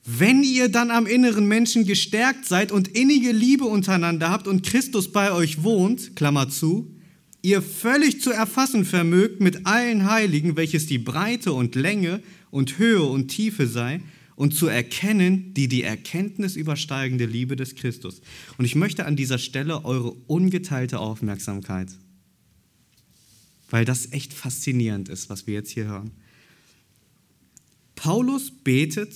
wenn 0.04 0.44
ihr 0.44 0.68
dann 0.68 0.92
am 0.92 1.08
inneren 1.08 1.48
Menschen 1.48 1.86
gestärkt 1.86 2.46
seid 2.46 2.72
und 2.72 2.90
innige 2.90 3.32
Liebe 3.32 3.64
untereinander 3.64 4.30
habt 4.30 4.48
und 4.48 4.66
Christus 4.66 5.12
bei 5.12 5.32
euch 5.32 5.64
wohnt, 5.64 6.16
Klammer 6.16 6.50
zu, 6.50 6.94
ihr 7.42 7.62
völlig 7.62 8.22
zu 8.22 8.32
erfassen 8.32 8.84
vermögt 8.84 9.40
mit 9.40 9.66
allen 9.66 10.10
Heiligen, 10.10 10.58
welches 10.58 10.88
die 10.88 11.00
Breite 11.00 11.54
und 11.54 11.76
Länge 11.76 12.22
und 12.52 12.78
Höhe 12.78 13.04
und 13.04 13.30
Tiefe 13.30 13.68
sei, 13.68 14.02
und 14.36 14.54
zu 14.54 14.68
erkennen, 14.68 15.54
die 15.54 15.70
die 15.70 15.84
Erkenntnis 15.84 16.58
übersteigende 16.58 17.26
Liebe 17.26 17.56
des 17.56 17.76
Christus. 17.76 18.22
Und 18.58 18.66
ich 18.66 18.76
möchte 18.76 19.06
an 19.06 19.16
dieser 19.16 19.38
Stelle 19.38 19.86
eure 19.86 20.12
ungeteilte 20.28 21.00
Aufmerksamkeit, 21.00 21.88
weil 23.70 23.86
das 23.86 24.12
echt 24.12 24.34
faszinierend 24.34 25.10
ist, 25.10 25.30
was 25.30 25.48
wir 25.48 25.56
jetzt 25.56 25.72
hier 25.72 25.86
hören. 25.86 26.12
Paulus 27.96 28.52
betet 28.52 29.14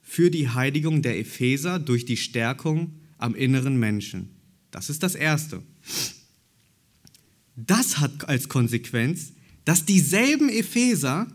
für 0.00 0.30
die 0.30 0.48
Heiligung 0.48 1.02
der 1.02 1.18
Epheser 1.18 1.78
durch 1.78 2.04
die 2.04 2.16
Stärkung 2.16 2.94
am 3.18 3.34
inneren 3.34 3.78
Menschen. 3.78 4.30
Das 4.70 4.90
ist 4.90 5.02
das 5.02 5.14
Erste. 5.14 5.62
Das 7.56 7.98
hat 7.98 8.28
als 8.28 8.48
Konsequenz, 8.48 9.32
dass 9.64 9.84
dieselben 9.84 10.48
Epheser 10.48 11.26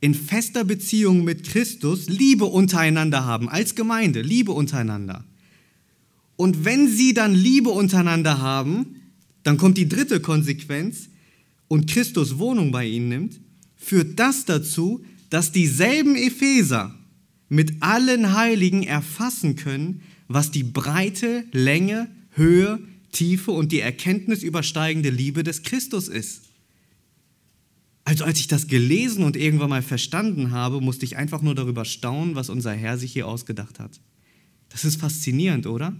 in 0.00 0.14
fester 0.14 0.64
Beziehung 0.64 1.24
mit 1.24 1.44
Christus 1.44 2.08
Liebe 2.08 2.44
untereinander 2.44 3.24
haben, 3.24 3.48
als 3.48 3.74
Gemeinde, 3.74 4.22
Liebe 4.22 4.52
untereinander. 4.52 5.24
Und 6.36 6.64
wenn 6.64 6.88
sie 6.88 7.14
dann 7.14 7.34
Liebe 7.34 7.70
untereinander 7.70 8.38
haben, 8.38 8.96
dann 9.42 9.56
kommt 9.56 9.78
die 9.78 9.88
dritte 9.88 10.20
Konsequenz 10.20 11.08
und 11.68 11.90
Christus 11.90 12.38
Wohnung 12.38 12.70
bei 12.72 12.86
ihnen 12.86 13.08
nimmt, 13.08 13.40
führt 13.76 14.18
das 14.18 14.44
dazu, 14.44 15.04
dass 15.30 15.52
dieselben 15.52 16.16
Epheser 16.16 16.94
mit 17.48 17.82
allen 17.82 18.34
Heiligen 18.34 18.82
erfassen 18.82 19.56
können, 19.56 20.02
was 20.28 20.50
die 20.50 20.64
Breite, 20.64 21.44
Länge, 21.52 22.10
Höhe, 22.30 22.80
Tiefe 23.12 23.52
und 23.52 23.72
die 23.72 23.80
Erkenntnis 23.80 24.42
übersteigende 24.42 25.10
Liebe 25.10 25.42
des 25.42 25.62
Christus 25.62 26.08
ist. 26.08 26.42
Also 28.04 28.24
als 28.24 28.38
ich 28.38 28.46
das 28.46 28.68
gelesen 28.68 29.24
und 29.24 29.36
irgendwann 29.36 29.70
mal 29.70 29.82
verstanden 29.82 30.52
habe, 30.52 30.80
musste 30.80 31.04
ich 31.04 31.16
einfach 31.16 31.42
nur 31.42 31.54
darüber 31.54 31.84
staunen, 31.84 32.34
was 32.34 32.50
unser 32.50 32.72
Herr 32.72 32.98
sich 32.98 33.12
hier 33.12 33.26
ausgedacht 33.26 33.80
hat. 33.80 34.00
Das 34.68 34.84
ist 34.84 35.00
faszinierend, 35.00 35.66
oder? 35.66 35.96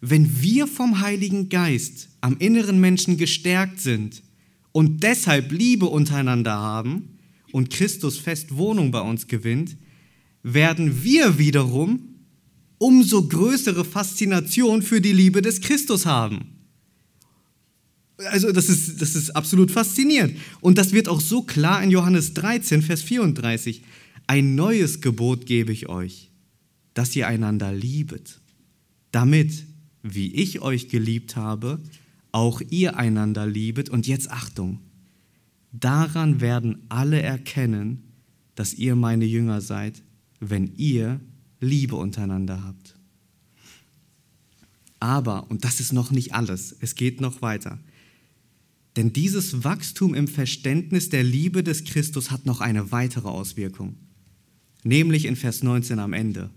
Wenn 0.00 0.42
wir 0.42 0.66
vom 0.66 1.00
Heiligen 1.00 1.48
Geist 1.48 2.08
am 2.20 2.36
inneren 2.38 2.80
Menschen 2.80 3.16
gestärkt 3.16 3.80
sind 3.80 4.22
und 4.78 5.02
deshalb 5.02 5.50
Liebe 5.50 5.86
untereinander 5.86 6.56
haben 6.56 7.18
und 7.50 7.68
Christus 7.68 8.16
fest 8.16 8.56
Wohnung 8.56 8.92
bei 8.92 9.00
uns 9.00 9.26
gewinnt, 9.26 9.76
werden 10.44 11.02
wir 11.02 11.36
wiederum 11.36 12.14
umso 12.78 13.26
größere 13.26 13.84
Faszination 13.84 14.82
für 14.82 15.00
die 15.00 15.10
Liebe 15.10 15.42
des 15.42 15.62
Christus 15.62 16.06
haben. 16.06 16.60
Also 18.18 18.52
das 18.52 18.68
ist, 18.68 19.02
das 19.02 19.16
ist 19.16 19.30
absolut 19.30 19.72
faszinierend. 19.72 20.36
Und 20.60 20.78
das 20.78 20.92
wird 20.92 21.08
auch 21.08 21.20
so 21.20 21.42
klar 21.42 21.82
in 21.82 21.90
Johannes 21.90 22.34
13, 22.34 22.80
Vers 22.80 23.02
34. 23.02 23.82
Ein 24.28 24.54
neues 24.54 25.00
Gebot 25.00 25.44
gebe 25.46 25.72
ich 25.72 25.88
euch, 25.88 26.30
dass 26.94 27.16
ihr 27.16 27.26
einander 27.26 27.72
liebet, 27.72 28.38
damit, 29.10 29.64
wie 30.04 30.32
ich 30.36 30.60
euch 30.60 30.88
geliebt 30.88 31.34
habe, 31.34 31.80
auch 32.32 32.60
ihr 32.70 32.96
einander 32.96 33.46
liebet. 33.46 33.90
Und 33.90 34.06
jetzt 34.06 34.30
Achtung, 34.30 34.80
daran 35.72 36.40
werden 36.40 36.78
alle 36.88 37.20
erkennen, 37.22 38.02
dass 38.54 38.74
ihr 38.74 38.96
meine 38.96 39.24
Jünger 39.24 39.60
seid, 39.60 40.02
wenn 40.40 40.74
ihr 40.76 41.20
Liebe 41.60 41.96
untereinander 41.96 42.64
habt. 42.64 42.96
Aber, 45.00 45.50
und 45.50 45.64
das 45.64 45.80
ist 45.80 45.92
noch 45.92 46.10
nicht 46.10 46.34
alles, 46.34 46.76
es 46.80 46.94
geht 46.94 47.20
noch 47.20 47.40
weiter. 47.40 47.78
Denn 48.96 49.12
dieses 49.12 49.62
Wachstum 49.62 50.12
im 50.14 50.26
Verständnis 50.26 51.08
der 51.08 51.22
Liebe 51.22 51.62
des 51.62 51.84
Christus 51.84 52.32
hat 52.32 52.46
noch 52.46 52.60
eine 52.60 52.90
weitere 52.90 53.28
Auswirkung, 53.28 53.94
nämlich 54.82 55.24
in 55.24 55.36
Vers 55.36 55.62
19 55.62 56.00
am 56.00 56.12
Ende. 56.12 56.50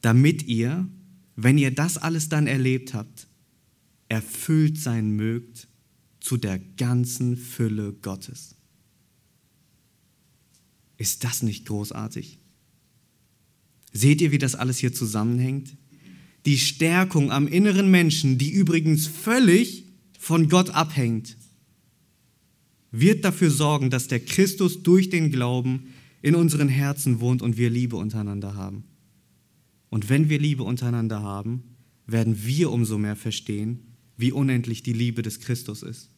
Damit 0.00 0.44
ihr, 0.44 0.88
wenn 1.36 1.58
ihr 1.58 1.70
das 1.70 1.98
alles 1.98 2.30
dann 2.30 2.46
erlebt 2.46 2.94
habt, 2.94 3.27
erfüllt 4.08 4.78
sein 4.78 5.10
mögt 5.10 5.68
zu 6.20 6.36
der 6.36 6.58
ganzen 6.58 7.36
Fülle 7.36 7.92
Gottes. 7.92 8.54
Ist 10.96 11.24
das 11.24 11.42
nicht 11.42 11.66
großartig? 11.66 12.38
Seht 13.92 14.20
ihr, 14.20 14.32
wie 14.32 14.38
das 14.38 14.54
alles 14.54 14.78
hier 14.78 14.92
zusammenhängt? 14.92 15.76
Die 16.44 16.58
Stärkung 16.58 17.30
am 17.30 17.46
inneren 17.46 17.90
Menschen, 17.90 18.38
die 18.38 18.50
übrigens 18.50 19.06
völlig 19.06 19.84
von 20.18 20.48
Gott 20.48 20.70
abhängt, 20.70 21.36
wird 22.90 23.24
dafür 23.24 23.50
sorgen, 23.50 23.90
dass 23.90 24.08
der 24.08 24.20
Christus 24.20 24.82
durch 24.82 25.10
den 25.10 25.30
Glauben 25.30 25.94
in 26.22 26.34
unseren 26.34 26.68
Herzen 26.68 27.20
wohnt 27.20 27.42
und 27.42 27.56
wir 27.56 27.70
Liebe 27.70 27.96
untereinander 27.96 28.54
haben. 28.54 28.84
Und 29.90 30.08
wenn 30.08 30.28
wir 30.28 30.38
Liebe 30.38 30.64
untereinander 30.64 31.22
haben, 31.22 31.62
werden 32.06 32.44
wir 32.44 32.70
umso 32.70 32.98
mehr 32.98 33.16
verstehen, 33.16 33.80
wie 34.18 34.32
unendlich 34.32 34.82
die 34.82 34.92
Liebe 34.92 35.22
des 35.22 35.40
Christus 35.40 35.82
ist. 35.82 36.10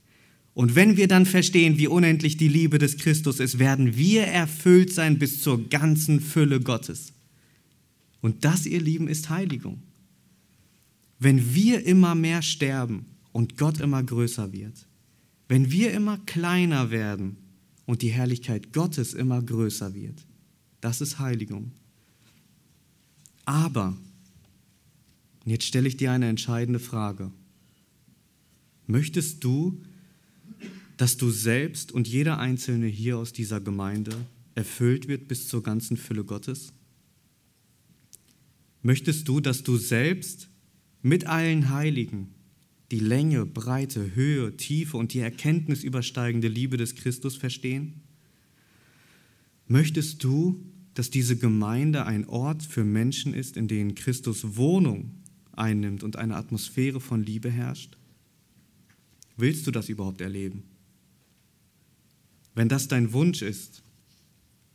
Und 0.55 0.75
wenn 0.75 0.97
wir 0.97 1.07
dann 1.07 1.27
verstehen, 1.27 1.79
wie 1.79 1.87
unendlich 1.87 2.37
die 2.37 2.49
Liebe 2.49 2.79
des 2.79 2.97
Christus 2.97 3.39
ist, 3.39 3.61
werden 3.61 3.97
wir 3.97 4.25
erfüllt 4.25 4.93
sein 4.93 5.19
bis 5.19 5.43
zur 5.43 5.69
ganzen 5.69 6.21
Fülle 6.21 6.61
Gottes. 6.61 7.13
Und 8.21 8.45
das, 8.45 8.67
ihr 8.67 8.81
Lieben, 8.81 9.07
ist 9.07 9.31
Heiligung. 9.31 9.81
Wenn 11.19 11.55
wir 11.55 11.87
immer 11.87 12.15
mehr 12.15 12.43
sterben 12.43 13.07
und 13.33 13.57
Gott 13.57 13.79
immer 13.81 14.03
größer 14.03 14.53
wird, 14.53 14.87
wenn 15.49 15.71
wir 15.71 15.93
immer 15.93 16.19
kleiner 16.27 16.91
werden 16.91 17.37
und 17.87 18.03
die 18.03 18.11
Herrlichkeit 18.11 18.73
Gottes 18.73 19.15
immer 19.15 19.43
größer 19.43 19.95
wird, 19.95 20.27
das 20.81 21.01
ist 21.01 21.19
Heiligung. 21.19 21.73
Aber, 23.45 23.97
und 25.45 25.51
jetzt 25.51 25.65
stelle 25.65 25.89
ich 25.89 25.97
dir 25.97 26.13
eine 26.13 26.29
entscheidende 26.29 26.79
Frage. 26.79 27.31
Möchtest 28.91 29.45
du, 29.45 29.81
dass 30.97 31.17
du 31.17 31.31
selbst 31.31 31.93
und 31.93 32.09
jeder 32.09 32.41
Einzelne 32.41 32.89
hier 32.89 33.19
aus 33.19 33.33
dieser 33.33 33.61
Gemeinde 33.61 34.11
erfüllt 34.57 35.07
wird 35.07 35.29
bis 35.29 35.47
zur 35.47 35.63
ganzen 35.63 35.97
Fülle 35.97 36.25
Gottes? 36.25 36.73
Möchtest 38.83 39.29
du, 39.29 39.39
dass 39.39 39.63
du 39.63 39.77
selbst 39.77 40.49
mit 41.03 41.27
allen 41.27 41.71
Heiligen 41.71 42.35
die 42.91 42.99
Länge, 42.99 43.47
Breite, 43.47 44.17
Höhe, 44.17 44.57
Tiefe 44.57 44.97
und 44.97 45.15
die 45.15 45.21
Erkenntnis 45.21 45.85
übersteigende 45.85 46.49
Liebe 46.49 46.77
des 46.77 46.97
Christus 46.97 47.37
verstehen? 47.37 48.01
Möchtest 49.69 50.25
du, 50.25 50.65
dass 50.95 51.11
diese 51.11 51.37
Gemeinde 51.37 52.07
ein 52.07 52.27
Ort 52.27 52.65
für 52.65 52.83
Menschen 52.83 53.35
ist, 53.35 53.57
in 53.57 53.69
denen 53.69 53.95
Christus 53.95 54.57
Wohnung 54.57 55.13
einnimmt 55.53 56.03
und 56.03 56.17
eine 56.17 56.35
Atmosphäre 56.35 57.01
von 57.01 57.23
Liebe 57.23 57.53
herrscht? 57.53 58.00
Willst 59.41 59.67
du 59.67 59.71
das 59.71 59.89
überhaupt 59.89 60.21
erleben? 60.21 60.65
Wenn 62.55 62.69
das 62.69 62.89
dein 62.89 63.13
Wunsch 63.13 63.43
ist, 63.43 63.83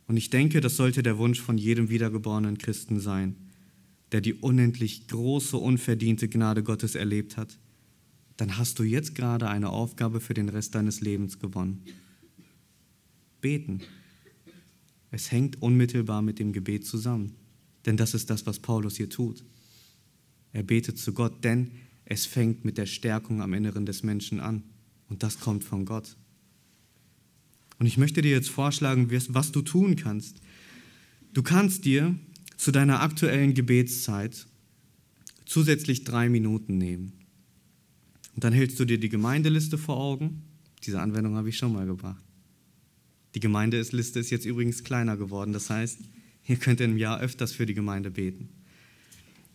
und 0.08 0.16
ich 0.16 0.30
denke, 0.30 0.60
das 0.60 0.76
sollte 0.76 1.02
der 1.02 1.18
Wunsch 1.18 1.40
von 1.40 1.58
jedem 1.58 1.88
wiedergeborenen 1.88 2.58
Christen 2.58 3.00
sein, 3.00 3.36
der 4.12 4.20
die 4.20 4.34
unendlich 4.34 5.08
große, 5.08 5.56
unverdiente 5.56 6.28
Gnade 6.28 6.62
Gottes 6.62 6.94
erlebt 6.94 7.36
hat, 7.36 7.58
dann 8.36 8.58
hast 8.58 8.78
du 8.78 8.82
jetzt 8.82 9.14
gerade 9.14 9.48
eine 9.48 9.70
Aufgabe 9.70 10.20
für 10.20 10.34
den 10.34 10.48
Rest 10.48 10.74
deines 10.74 11.00
Lebens 11.00 11.38
gewonnen. 11.38 11.82
Beten. 13.40 13.80
Es 15.10 15.32
hängt 15.32 15.62
unmittelbar 15.62 16.22
mit 16.22 16.38
dem 16.38 16.52
Gebet 16.52 16.86
zusammen, 16.86 17.32
denn 17.84 17.96
das 17.96 18.14
ist 18.14 18.30
das, 18.30 18.46
was 18.46 18.58
Paulus 18.58 18.96
hier 18.96 19.08
tut. 19.08 19.44
Er 20.52 20.62
betet 20.62 20.98
zu 20.98 21.12
Gott, 21.12 21.44
denn 21.44 21.70
es 22.06 22.24
fängt 22.24 22.64
mit 22.64 22.78
der 22.78 22.86
Stärkung 22.86 23.42
am 23.42 23.52
Inneren 23.52 23.84
des 23.84 24.02
Menschen 24.02 24.40
an 24.40 24.62
und 25.08 25.22
das 25.22 25.40
kommt 25.40 25.64
von 25.64 25.84
Gott. 25.84 26.16
Und 27.78 27.86
ich 27.86 27.98
möchte 27.98 28.22
dir 28.22 28.30
jetzt 28.30 28.48
vorschlagen, 28.48 29.10
was 29.10 29.52
du 29.52 29.60
tun 29.60 29.96
kannst. 29.96 30.40
Du 31.34 31.42
kannst 31.42 31.84
dir 31.84 32.14
zu 32.56 32.70
deiner 32.70 33.02
aktuellen 33.02 33.52
Gebetszeit 33.52 34.46
zusätzlich 35.44 36.04
drei 36.04 36.28
Minuten 36.28 36.78
nehmen. 36.78 37.12
Und 38.34 38.44
dann 38.44 38.52
hältst 38.52 38.78
du 38.80 38.84
dir 38.84 38.98
die 38.98 39.08
Gemeindeliste 39.08 39.76
vor 39.76 39.98
Augen. 39.98 40.42
Diese 40.84 41.00
Anwendung 41.00 41.34
habe 41.34 41.48
ich 41.48 41.58
schon 41.58 41.72
mal 41.72 41.86
gebracht. 41.86 42.24
Die 43.34 43.40
Gemeindeliste 43.40 44.18
ist 44.18 44.30
jetzt 44.30 44.46
übrigens 44.46 44.84
kleiner 44.84 45.16
geworden. 45.16 45.52
Das 45.52 45.68
heißt, 45.68 45.98
ihr 46.46 46.56
könnt 46.56 46.80
im 46.80 46.96
Jahr 46.96 47.20
öfters 47.20 47.52
für 47.52 47.66
die 47.66 47.74
Gemeinde 47.74 48.10
beten. 48.10 48.48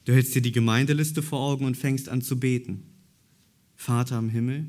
Du 0.05 0.13
hältst 0.13 0.33
dir 0.33 0.41
die 0.41 0.51
Gemeindeliste 0.51 1.21
vor 1.21 1.39
Augen 1.39 1.65
und 1.65 1.77
fängst 1.77 2.09
an 2.09 2.21
zu 2.21 2.39
beten. 2.39 2.83
Vater 3.75 4.17
im 4.19 4.29
Himmel, 4.29 4.67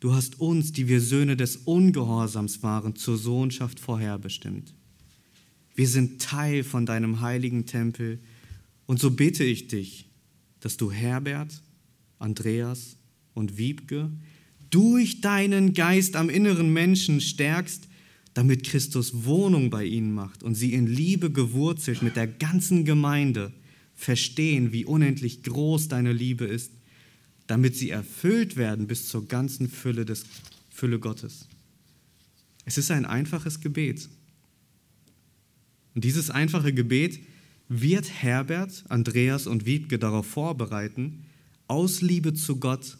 du 0.00 0.14
hast 0.14 0.40
uns, 0.40 0.72
die 0.72 0.88
wir 0.88 1.00
Söhne 1.00 1.36
des 1.36 1.56
Ungehorsams 1.56 2.62
waren, 2.62 2.96
zur 2.96 3.16
Sohnschaft 3.16 3.80
vorherbestimmt. 3.80 4.74
Wir 5.74 5.88
sind 5.88 6.20
Teil 6.20 6.64
von 6.64 6.86
deinem 6.86 7.20
heiligen 7.20 7.66
Tempel 7.66 8.20
und 8.86 9.00
so 9.00 9.10
bitte 9.10 9.44
ich 9.44 9.68
dich, 9.68 10.08
dass 10.60 10.76
du 10.76 10.92
Herbert, 10.92 11.62
Andreas 12.18 12.96
und 13.34 13.56
Wiebke 13.56 14.10
durch 14.70 15.20
deinen 15.20 15.74
Geist 15.74 16.16
am 16.16 16.28
inneren 16.28 16.72
Menschen 16.72 17.20
stärkst, 17.20 17.88
damit 18.34 18.64
Christus 18.64 19.24
Wohnung 19.24 19.70
bei 19.70 19.84
ihnen 19.84 20.12
macht 20.12 20.42
und 20.42 20.54
sie 20.54 20.72
in 20.72 20.86
Liebe 20.86 21.30
gewurzelt 21.30 22.02
mit 22.02 22.16
der 22.16 22.26
ganzen 22.26 22.84
Gemeinde 22.84 23.52
verstehen, 24.02 24.72
wie 24.72 24.84
unendlich 24.84 25.44
groß 25.44 25.86
deine 25.86 26.12
Liebe 26.12 26.44
ist, 26.44 26.72
damit 27.46 27.76
sie 27.76 27.90
erfüllt 27.90 28.56
werden 28.56 28.88
bis 28.88 29.08
zur 29.08 29.28
ganzen 29.28 29.68
Fülle 29.68 30.04
des 30.04 30.24
Fülle 30.70 30.98
Gottes. 30.98 31.46
Es 32.64 32.78
ist 32.78 32.90
ein 32.90 33.04
einfaches 33.04 33.60
Gebet. 33.60 34.08
Und 35.94 36.04
dieses 36.04 36.30
einfache 36.30 36.72
Gebet 36.72 37.20
wird 37.68 38.10
Herbert, 38.10 38.84
Andreas 38.88 39.46
und 39.46 39.66
Wiebke 39.66 39.98
darauf 39.98 40.26
vorbereiten, 40.26 41.24
aus 41.68 42.00
Liebe 42.00 42.34
zu 42.34 42.56
Gott 42.56 42.98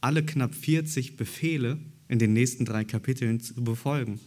alle 0.00 0.24
knapp 0.24 0.54
40 0.54 1.16
Befehle 1.16 1.78
in 2.06 2.20
den 2.20 2.32
nächsten 2.32 2.64
drei 2.64 2.84
Kapiteln 2.84 3.40
zu 3.40 3.54
befolgen. 3.64 4.20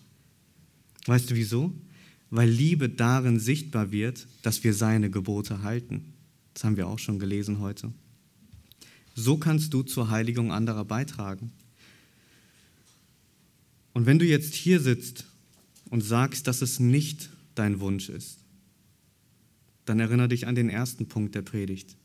Weißt 1.06 1.32
du 1.32 1.36
wieso? 1.36 1.74
Weil 2.31 2.49
Liebe 2.49 2.89
darin 2.89 3.39
sichtbar 3.39 3.91
wird, 3.91 4.25
dass 4.41 4.63
wir 4.63 4.73
seine 4.73 5.11
Gebote 5.11 5.61
halten. 5.61 6.13
Das 6.53 6.63
haben 6.63 6.77
wir 6.77 6.87
auch 6.87 6.99
schon 6.99 7.19
gelesen 7.19 7.59
heute. 7.59 7.93
So 9.13 9.37
kannst 9.37 9.73
du 9.73 9.83
zur 9.83 10.09
Heiligung 10.09 10.51
anderer 10.51 10.85
beitragen. 10.85 11.51
Und 13.93 14.05
wenn 14.05 14.17
du 14.17 14.25
jetzt 14.25 14.55
hier 14.55 14.79
sitzt 14.79 15.25
und 15.89 16.01
sagst, 16.01 16.47
dass 16.47 16.61
es 16.61 16.79
nicht 16.79 17.29
dein 17.55 17.81
Wunsch 17.81 18.09
ist, 18.09 18.37
dann 19.85 19.99
erinnere 19.99 20.29
dich 20.29 20.47
an 20.47 20.55
den 20.55 20.69
ersten 20.69 21.07
Punkt 21.07 21.35
der 21.35 21.41
Predigt. 21.41 21.97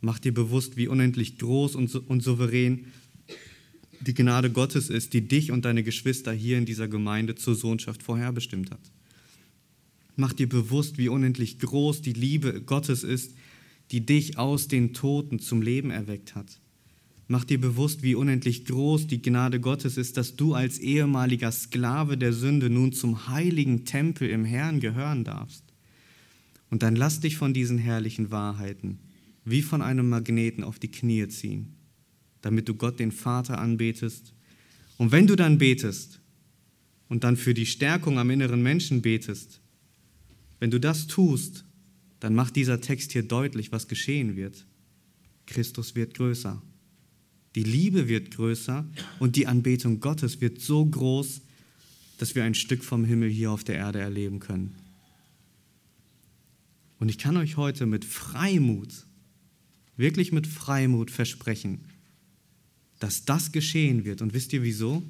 Mach 0.00 0.20
dir 0.20 0.32
bewusst, 0.32 0.76
wie 0.76 0.86
unendlich 0.86 1.38
groß 1.38 1.74
und, 1.74 1.92
und 1.94 2.22
souverän 2.22 2.86
die 4.06 4.14
Gnade 4.14 4.50
Gottes 4.50 4.90
ist, 4.90 5.12
die 5.12 5.26
dich 5.26 5.50
und 5.50 5.64
deine 5.64 5.82
Geschwister 5.82 6.32
hier 6.32 6.58
in 6.58 6.66
dieser 6.66 6.88
Gemeinde 6.88 7.34
zur 7.34 7.54
Sohnschaft 7.54 8.02
vorherbestimmt 8.02 8.70
hat. 8.70 8.80
Mach 10.16 10.32
dir 10.32 10.48
bewusst, 10.48 10.98
wie 10.98 11.08
unendlich 11.08 11.58
groß 11.58 12.02
die 12.02 12.12
Liebe 12.12 12.60
Gottes 12.60 13.02
ist, 13.04 13.34
die 13.90 14.04
dich 14.04 14.38
aus 14.38 14.68
den 14.68 14.92
Toten 14.92 15.38
zum 15.38 15.62
Leben 15.62 15.90
erweckt 15.90 16.34
hat. 16.34 16.60
Mach 17.28 17.44
dir 17.44 17.60
bewusst, 17.60 18.02
wie 18.02 18.14
unendlich 18.14 18.64
groß 18.64 19.06
die 19.06 19.22
Gnade 19.22 19.60
Gottes 19.60 19.96
ist, 19.96 20.16
dass 20.16 20.36
du 20.36 20.54
als 20.54 20.78
ehemaliger 20.78 21.50
Sklave 21.50 22.18
der 22.18 22.32
Sünde 22.32 22.68
nun 22.68 22.92
zum 22.92 23.28
heiligen 23.28 23.84
Tempel 23.84 24.28
im 24.28 24.44
Herrn 24.44 24.80
gehören 24.80 25.24
darfst. 25.24 25.64
Und 26.68 26.82
dann 26.82 26.96
lass 26.96 27.20
dich 27.20 27.36
von 27.36 27.54
diesen 27.54 27.78
herrlichen 27.78 28.30
Wahrheiten 28.30 28.98
wie 29.44 29.62
von 29.62 29.82
einem 29.82 30.08
Magneten 30.08 30.64
auf 30.64 30.78
die 30.78 30.90
Knie 30.90 31.26
ziehen, 31.28 31.74
damit 32.42 32.68
du 32.68 32.74
Gott 32.74 33.00
den 33.00 33.12
Vater 33.12 33.58
anbetest. 33.58 34.34
Und 34.98 35.10
wenn 35.12 35.26
du 35.26 35.36
dann 35.36 35.58
betest 35.58 36.20
und 37.08 37.24
dann 37.24 37.36
für 37.36 37.54
die 37.54 37.66
Stärkung 37.66 38.18
am 38.18 38.30
inneren 38.30 38.62
Menschen 38.62 39.00
betest, 39.00 39.60
wenn 40.60 40.70
du 40.70 40.78
das 40.78 41.06
tust, 41.06 41.64
dann 42.20 42.34
macht 42.34 42.54
dieser 42.54 42.80
Text 42.80 43.12
hier 43.12 43.22
deutlich, 43.22 43.72
was 43.72 43.88
geschehen 43.88 44.36
wird. 44.36 44.64
Christus 45.46 45.96
wird 45.96 46.14
größer. 46.14 46.62
Die 47.54 47.64
Liebe 47.64 48.08
wird 48.08 48.30
größer 48.30 48.86
und 49.18 49.36
die 49.36 49.46
Anbetung 49.46 50.00
Gottes 50.00 50.40
wird 50.40 50.60
so 50.60 50.84
groß, 50.86 51.42
dass 52.18 52.34
wir 52.34 52.44
ein 52.44 52.54
Stück 52.54 52.84
vom 52.84 53.04
Himmel 53.04 53.28
hier 53.28 53.50
auf 53.50 53.64
der 53.64 53.76
Erde 53.76 53.98
erleben 53.98 54.38
können. 54.38 54.76
Und 56.98 57.08
ich 57.08 57.18
kann 57.18 57.36
euch 57.36 57.56
heute 57.56 57.84
mit 57.84 58.04
Freimut, 58.04 59.06
wirklich 59.96 60.30
mit 60.30 60.46
Freimut 60.46 61.10
versprechen, 61.10 61.80
dass 63.02 63.24
das 63.24 63.50
geschehen 63.50 64.04
wird. 64.04 64.22
Und 64.22 64.32
wisst 64.32 64.52
ihr 64.52 64.62
wieso? 64.62 65.02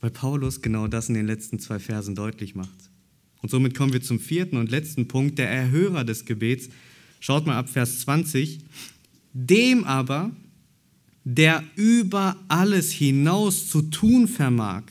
Weil 0.00 0.10
Paulus 0.10 0.62
genau 0.62 0.86
das 0.86 1.08
in 1.08 1.14
den 1.14 1.26
letzten 1.26 1.58
zwei 1.58 1.78
Versen 1.78 2.14
deutlich 2.14 2.54
macht. 2.54 2.90
Und 3.42 3.50
somit 3.50 3.74
kommen 3.74 3.92
wir 3.92 4.02
zum 4.02 4.20
vierten 4.20 4.56
und 4.56 4.70
letzten 4.70 5.08
Punkt, 5.08 5.38
der 5.38 5.50
Erhörer 5.50 6.04
des 6.04 6.24
Gebets. 6.24 6.68
Schaut 7.18 7.46
mal 7.46 7.56
ab 7.56 7.68
Vers 7.68 8.00
20. 8.00 8.60
Dem 9.32 9.84
aber, 9.84 10.30
der 11.24 11.64
über 11.74 12.36
alles 12.46 12.92
hinaus 12.92 13.68
zu 13.68 13.82
tun 13.82 14.28
vermag, 14.28 14.84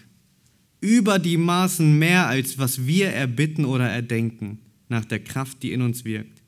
über 0.81 1.19
die 1.19 1.37
Maßen 1.37 1.97
mehr, 1.97 2.27
als 2.27 2.57
was 2.57 2.85
wir 2.85 3.07
erbitten 3.07 3.63
oder 3.65 3.89
erdenken, 3.89 4.59
nach 4.89 5.05
der 5.05 5.19
Kraft, 5.19 5.63
die 5.63 5.71
in 5.71 5.81
uns 5.81 6.03
wirkt. 6.03 6.43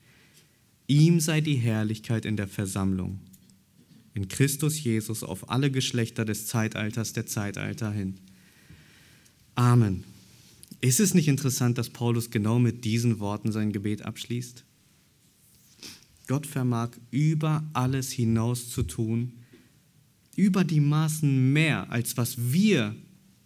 Ihm 0.87 1.19
sei 1.19 1.41
die 1.41 1.55
Herrlichkeit 1.55 2.25
in 2.25 2.35
der 2.35 2.47
Versammlung, 2.47 3.19
in 4.17 4.27
Christus 4.29 4.83
Jesus 4.83 5.21
auf 5.21 5.51
alle 5.51 5.69
Geschlechter 5.69 6.25
des 6.25 6.47
Zeitalters 6.47 7.13
der 7.13 7.27
Zeitalter 7.27 7.91
hin. 7.91 8.15
Amen. 9.53 10.05
Ist 10.81 10.99
es 10.99 11.13
nicht 11.13 11.27
interessant, 11.27 11.77
dass 11.77 11.91
Paulus 11.91 12.31
genau 12.31 12.57
mit 12.57 12.83
diesen 12.83 13.19
Worten 13.19 13.51
sein 13.51 13.71
Gebet 13.71 14.01
abschließt? 14.01 14.65
Gott 16.25 16.47
vermag 16.47 16.89
über 17.11 17.63
alles 17.73 18.11
hinaus 18.11 18.71
zu 18.71 18.81
tun, 18.81 19.33
über 20.35 20.63
die 20.63 20.79
Maßen 20.79 21.53
mehr, 21.53 21.91
als 21.91 22.17
was 22.17 22.51
wir 22.51 22.95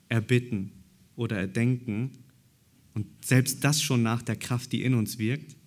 erbitten 0.08 0.72
oder 1.18 1.36
erdenken, 1.38 2.12
und 2.94 3.08
selbst 3.26 3.62
das 3.66 3.82
schon 3.82 4.04
nach 4.04 4.22
der 4.22 4.38
Kraft, 4.38 4.72
die 4.72 4.84
in 4.84 4.94
uns 4.94 5.18
wirkt. 5.18 5.58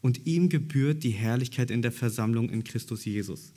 Und 0.00 0.26
ihm 0.26 0.48
gebührt 0.48 1.04
die 1.04 1.10
Herrlichkeit 1.10 1.70
in 1.70 1.82
der 1.82 1.92
Versammlung 1.92 2.50
in 2.50 2.64
Christus 2.64 3.04
Jesus, 3.04 3.52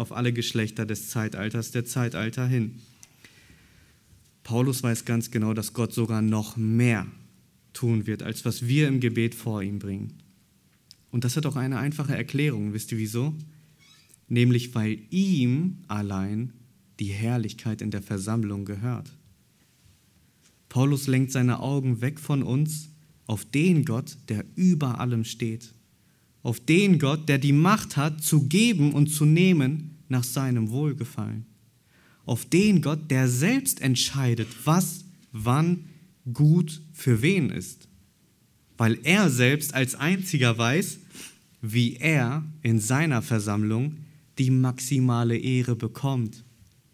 auf 0.00 0.12
alle 0.12 0.32
Geschlechter 0.32 0.86
des 0.86 1.10
Zeitalters, 1.10 1.70
der 1.72 1.84
Zeitalter 1.84 2.46
hin. 2.46 2.80
Paulus 4.42 4.82
weiß 4.82 5.04
ganz 5.04 5.30
genau, 5.30 5.52
dass 5.52 5.74
Gott 5.74 5.92
sogar 5.92 6.22
noch 6.22 6.56
mehr 6.56 7.06
tun 7.74 8.06
wird, 8.06 8.22
als 8.22 8.44
was 8.44 8.66
wir 8.66 8.88
im 8.88 9.00
Gebet 9.00 9.34
vor 9.34 9.62
ihm 9.62 9.78
bringen. 9.78 10.14
Und 11.10 11.24
das 11.24 11.36
hat 11.36 11.44
auch 11.44 11.56
eine 11.56 11.78
einfache 11.78 12.16
Erklärung. 12.16 12.72
Wisst 12.72 12.92
ihr 12.92 12.98
wieso? 12.98 13.34
Nämlich 14.28 14.74
weil 14.74 14.98
ihm 15.10 15.78
allein 15.86 16.54
die 16.98 17.12
Herrlichkeit 17.12 17.82
in 17.82 17.90
der 17.90 18.02
Versammlung 18.02 18.64
gehört. 18.64 19.12
Paulus 20.68 21.08
lenkt 21.08 21.32
seine 21.32 21.60
Augen 21.60 22.00
weg 22.00 22.20
von 22.20 22.42
uns 22.42 22.88
auf 23.26 23.44
den 23.44 23.84
Gott, 23.84 24.16
der 24.28 24.44
über 24.56 24.98
allem 24.98 25.24
steht. 25.24 25.74
Auf 26.42 26.58
den 26.58 26.98
Gott, 26.98 27.28
der 27.28 27.38
die 27.38 27.52
Macht 27.52 27.96
hat, 27.96 28.22
zu 28.22 28.48
geben 28.48 28.92
und 28.92 29.08
zu 29.08 29.26
nehmen 29.26 29.89
nach 30.10 30.24
seinem 30.24 30.70
Wohlgefallen 30.70 31.46
auf 32.30 32.44
den 32.44 32.80
Gott, 32.80 33.10
der 33.10 33.28
selbst 33.28 33.80
entscheidet, 33.80 34.46
was, 34.64 35.04
wann 35.32 35.86
gut 36.32 36.80
für 36.92 37.22
wen 37.22 37.50
ist. 37.50 37.88
Weil 38.76 38.98
er 39.02 39.30
selbst 39.30 39.74
als 39.74 39.96
einziger 39.96 40.56
weiß, 40.56 41.00
wie 41.60 41.96
er 41.96 42.44
in 42.62 42.78
seiner 42.78 43.22
Versammlung 43.22 43.96
die 44.38 44.52
maximale 44.52 45.36
Ehre 45.36 45.74
bekommt. 45.74 46.44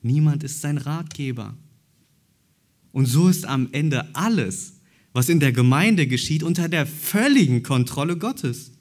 Niemand 0.01 0.43
ist 0.43 0.63
sein 0.63 0.79
Ratgeber. 0.79 1.55
Und 2.93 3.05
so 3.05 3.29
ist 3.29 3.45
am 3.45 3.69
Ende 3.73 4.15
alles, 4.15 4.81
was 5.13 5.29
in 5.29 5.39
der 5.39 5.53
Gemeinde 5.53 6.07
geschieht, 6.07 6.43
unter 6.43 6.71
der 6.71 6.87
völligen 6.87 7.63
Kontrolle 7.63 8.17
Gottes. 8.17 8.73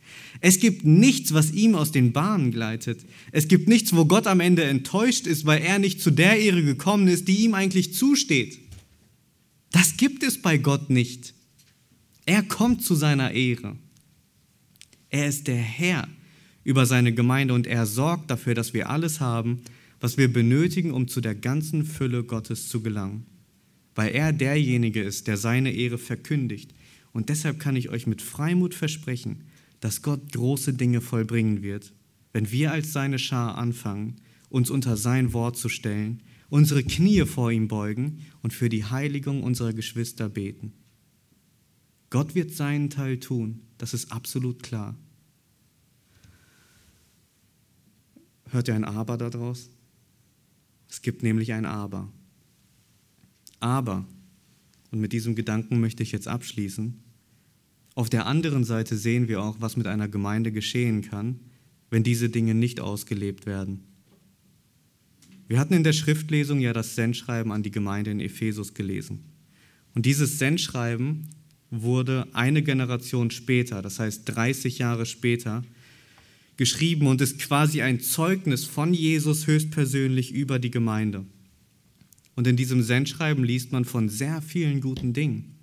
Es 0.48 0.60
gibt 0.60 0.86
nichts, 0.86 1.34
was 1.34 1.52
ihm 1.54 1.74
aus 1.74 1.92
den 1.92 2.14
Bahnen 2.14 2.52
gleitet. 2.52 3.04
Es 3.32 3.48
gibt 3.48 3.68
nichts, 3.68 3.96
wo 3.96 4.06
Gott 4.06 4.28
am 4.28 4.40
Ende 4.40 4.64
enttäuscht 4.64 5.26
ist, 5.26 5.48
weil 5.48 5.60
er 5.64 5.80
nicht 5.80 6.02
zu 6.02 6.12
der 6.12 6.40
Ehre 6.40 6.62
gekommen 6.62 7.08
ist, 7.08 7.28
die 7.28 7.38
ihm 7.38 7.56
eigentlich 7.56 7.96
zusteht. 7.96 8.60
Das 9.72 9.98
gibt 9.98 10.22
es 10.22 10.40
bei 10.40 10.60
Gott 10.60 10.92
nicht. 10.92 11.34
Er 12.28 12.44
kommt 12.44 12.84
zu 12.84 12.94
seiner 12.94 13.32
Ehre. 13.32 13.76
Er 15.10 15.28
ist 15.28 15.48
der 15.48 15.56
Herr 15.56 16.08
über 16.64 16.86
seine 16.86 17.12
Gemeinde 17.12 17.56
und 17.56 17.66
er 17.66 17.88
sorgt 17.88 18.30
dafür, 18.30 18.54
dass 18.54 18.76
wir 18.76 18.92
alles 18.92 19.20
haben, 19.20 19.62
was 20.00 20.16
wir 20.16 20.32
benötigen, 20.32 20.92
um 20.92 21.08
zu 21.08 21.22
der 21.22 21.34
ganzen 21.34 21.84
Fülle 21.86 22.24
Gottes 22.24 22.70
zu 22.70 22.84
gelangen. 22.84 23.26
Weil 23.96 24.14
er 24.14 24.32
derjenige 24.32 25.02
ist, 25.02 25.26
der 25.26 25.38
seine 25.38 25.72
Ehre 25.72 25.98
verkündigt. 25.98 26.70
Und 27.14 27.30
deshalb 27.30 27.60
kann 27.60 27.76
ich 27.76 27.90
euch 27.90 28.06
mit 28.06 28.22
Freimut 28.22 28.76
versprechen, 28.76 29.42
dass 29.86 30.02
Gott 30.02 30.32
große 30.32 30.74
Dinge 30.74 31.00
vollbringen 31.00 31.62
wird, 31.62 31.94
wenn 32.34 32.50
wir 32.50 32.72
als 32.72 32.92
seine 32.92 33.20
Schar 33.20 33.56
anfangen, 33.56 34.16
uns 34.50 34.72
unter 34.72 34.98
sein 34.98 35.32
Wort 35.32 35.58
zu 35.58 35.70
stellen, 35.70 36.24
unsere 36.50 36.84
Knie 36.84 37.24
vor 37.28 37.52
ihm 37.52 37.68
beugen 37.68 38.22
und 38.42 38.52
für 38.52 38.68
die 38.68 38.86
Heiligung 38.86 39.44
unserer 39.44 39.74
Geschwister 39.74 40.28
beten. 40.28 40.74
Gott 42.10 42.34
wird 42.34 42.52
seinen 42.52 42.90
Teil 42.90 43.20
tun, 43.20 43.62
das 43.78 43.94
ist 43.94 44.12
absolut 44.12 44.64
klar. 44.64 44.98
Hört 48.50 48.68
ihr 48.68 48.74
ein 48.74 48.86
Aber 48.86 49.18
daraus? 49.18 49.70
Es 50.90 51.04
gibt 51.04 51.22
nämlich 51.22 51.54
ein 51.54 51.68
Aber. 51.68 52.12
Aber, 53.60 54.04
und 54.90 55.00
mit 55.00 55.14
diesem 55.14 55.36
Gedanken 55.36 55.80
möchte 55.80 56.02
ich 56.02 56.12
jetzt 56.12 56.28
abschließen, 56.28 57.05
auf 57.96 58.10
der 58.10 58.26
anderen 58.26 58.66
Seite 58.66 58.98
sehen 58.98 59.30
wir 59.30 59.42
auch, 59.42 59.62
was 59.62 59.78
mit 59.78 59.88
einer 59.88 60.10
Gemeinde 60.10 60.52
geschehen 60.52 61.02
kann, 61.02 61.40
wenn 61.90 62.04
diese 62.04 62.30
Dinge 62.30 62.54
nicht 62.54 62.82
ausgelebt 62.82 63.46
werden. 63.46 63.86
Wir 65.48 65.60
hatten 65.60 65.74
in 65.74 65.84
der 65.84 65.94
Schriftlesung 65.94 66.60
ja 66.60 66.74
das 66.74 66.96
Sendschreiben 66.96 67.52
an 67.52 67.64
die 67.64 67.72
Gemeinde 67.72 68.12
in 68.12 68.20
Ephesus 68.20 68.74
gelesen. 68.74 69.24
Und 69.94 70.06
dieses 70.06 70.40
Sendschreiben 70.40 71.30
wurde 71.72 72.28
eine 72.34 72.62
Generation 72.64 73.32
später, 73.32 73.82
das 73.82 74.00
heißt 74.00 74.24
30 74.26 74.80
Jahre 74.80 75.06
später, 75.06 75.64
geschrieben 76.58 77.08
und 77.08 77.22
ist 77.22 77.40
quasi 77.40 77.82
ein 77.82 78.02
Zeugnis 78.02 78.66
von 78.66 78.94
Jesus 78.94 79.48
höchstpersönlich 79.48 80.34
über 80.34 80.60
die 80.60 80.72
Gemeinde. 80.72 81.26
Und 82.36 82.48
in 82.48 82.58
diesem 82.58 82.82
Sendschreiben 82.82 83.44
liest 83.44 83.72
man 83.72 83.86
von 83.86 84.10
sehr 84.10 84.42
vielen 84.42 84.82
guten 84.82 85.14
Dingen. 85.14 85.55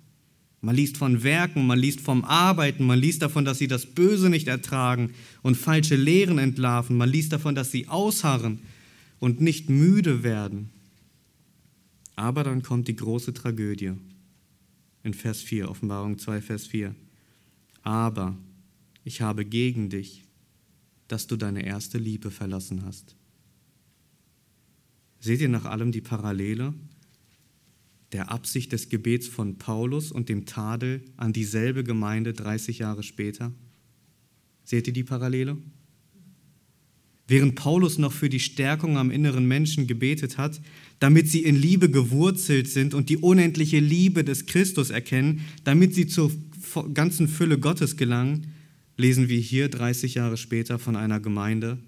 Man 0.63 0.77
liest 0.77 0.95
von 0.95 1.23
Werken, 1.23 1.67
man 1.67 1.77
liest 1.77 1.99
vom 1.99 2.23
Arbeiten, 2.23 2.85
man 2.85 2.97
liest 2.97 3.21
davon, 3.21 3.43
dass 3.43 3.57
sie 3.57 3.67
das 3.67 3.85
Böse 3.85 4.29
nicht 4.29 4.47
ertragen 4.47 5.11
und 5.41 5.57
falsche 5.57 5.97
Lehren 5.97 6.37
entlarven, 6.37 6.95
man 6.95 7.09
liest 7.09 7.33
davon, 7.33 7.53
dass 7.53 7.69
sie 7.69 7.89
ausharren 7.89 8.59
und 9.19 9.41
nicht 9.41 9.69
müde 9.69 10.23
werden. 10.23 10.69
Aber 12.15 12.45
dann 12.45 12.63
kommt 12.63 12.87
die 12.87 12.95
große 12.95 13.33
Tragödie 13.33 13.91
in 15.03 15.13
Vers 15.13 15.41
4, 15.41 15.69
Offenbarung 15.69 16.17
2, 16.17 16.41
Vers 16.41 16.67
4. 16.67 16.95
Aber 17.81 18.37
ich 19.03 19.19
habe 19.19 19.43
gegen 19.43 19.89
dich, 19.89 20.23
dass 21.09 21.27
du 21.27 21.35
deine 21.35 21.65
erste 21.65 21.97
Liebe 21.97 22.31
verlassen 22.31 22.85
hast. 22.85 23.17
Seht 25.19 25.41
ihr 25.41 25.49
nach 25.49 25.65
allem 25.65 25.91
die 25.91 25.99
Parallele 25.99 26.73
der 28.13 28.31
Absicht 28.31 28.71
des 28.71 28.89
Gebets 28.89 29.27
von 29.27 29.57
Paulus 29.57 30.11
und 30.11 30.29
dem 30.29 30.45
Tadel 30.45 31.03
an 31.17 31.33
dieselbe 31.33 31.83
Gemeinde 31.83 32.33
30 32.33 32.79
Jahre 32.79 33.03
später? 33.03 33.51
Seht 34.63 34.87
ihr 34.87 34.93
die 34.93 35.03
Parallele? 35.03 35.57
Während 37.27 37.55
Paulus 37.55 37.97
noch 37.97 38.11
für 38.11 38.29
die 38.29 38.39
Stärkung 38.39 38.97
am 38.97 39.09
inneren 39.09 39.47
Menschen 39.47 39.87
gebetet 39.87 40.37
hat, 40.37 40.61
damit 40.99 41.29
sie 41.29 41.43
in 41.43 41.55
Liebe 41.55 41.89
gewurzelt 41.89 42.67
sind 42.67 42.93
und 42.93 43.09
die 43.09 43.17
unendliche 43.17 43.79
Liebe 43.79 44.23
des 44.23 44.45
Christus 44.45 44.89
erkennen, 44.89 45.41
damit 45.63 45.95
sie 45.95 46.07
zur 46.07 46.31
ganzen 46.93 47.27
Fülle 47.27 47.59
Gottes 47.59 47.97
gelangen, 47.97 48.53
lesen 48.97 49.29
wir 49.29 49.39
hier 49.39 49.69
30 49.69 50.15
Jahre 50.15 50.37
später 50.37 50.79
von 50.79 50.95
einer 50.95 51.19
Gemeinde, 51.19 51.79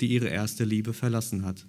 die 0.00 0.06
ihre 0.06 0.28
erste 0.28 0.64
Liebe 0.64 0.92
verlassen 0.92 1.44
hat. 1.44 1.66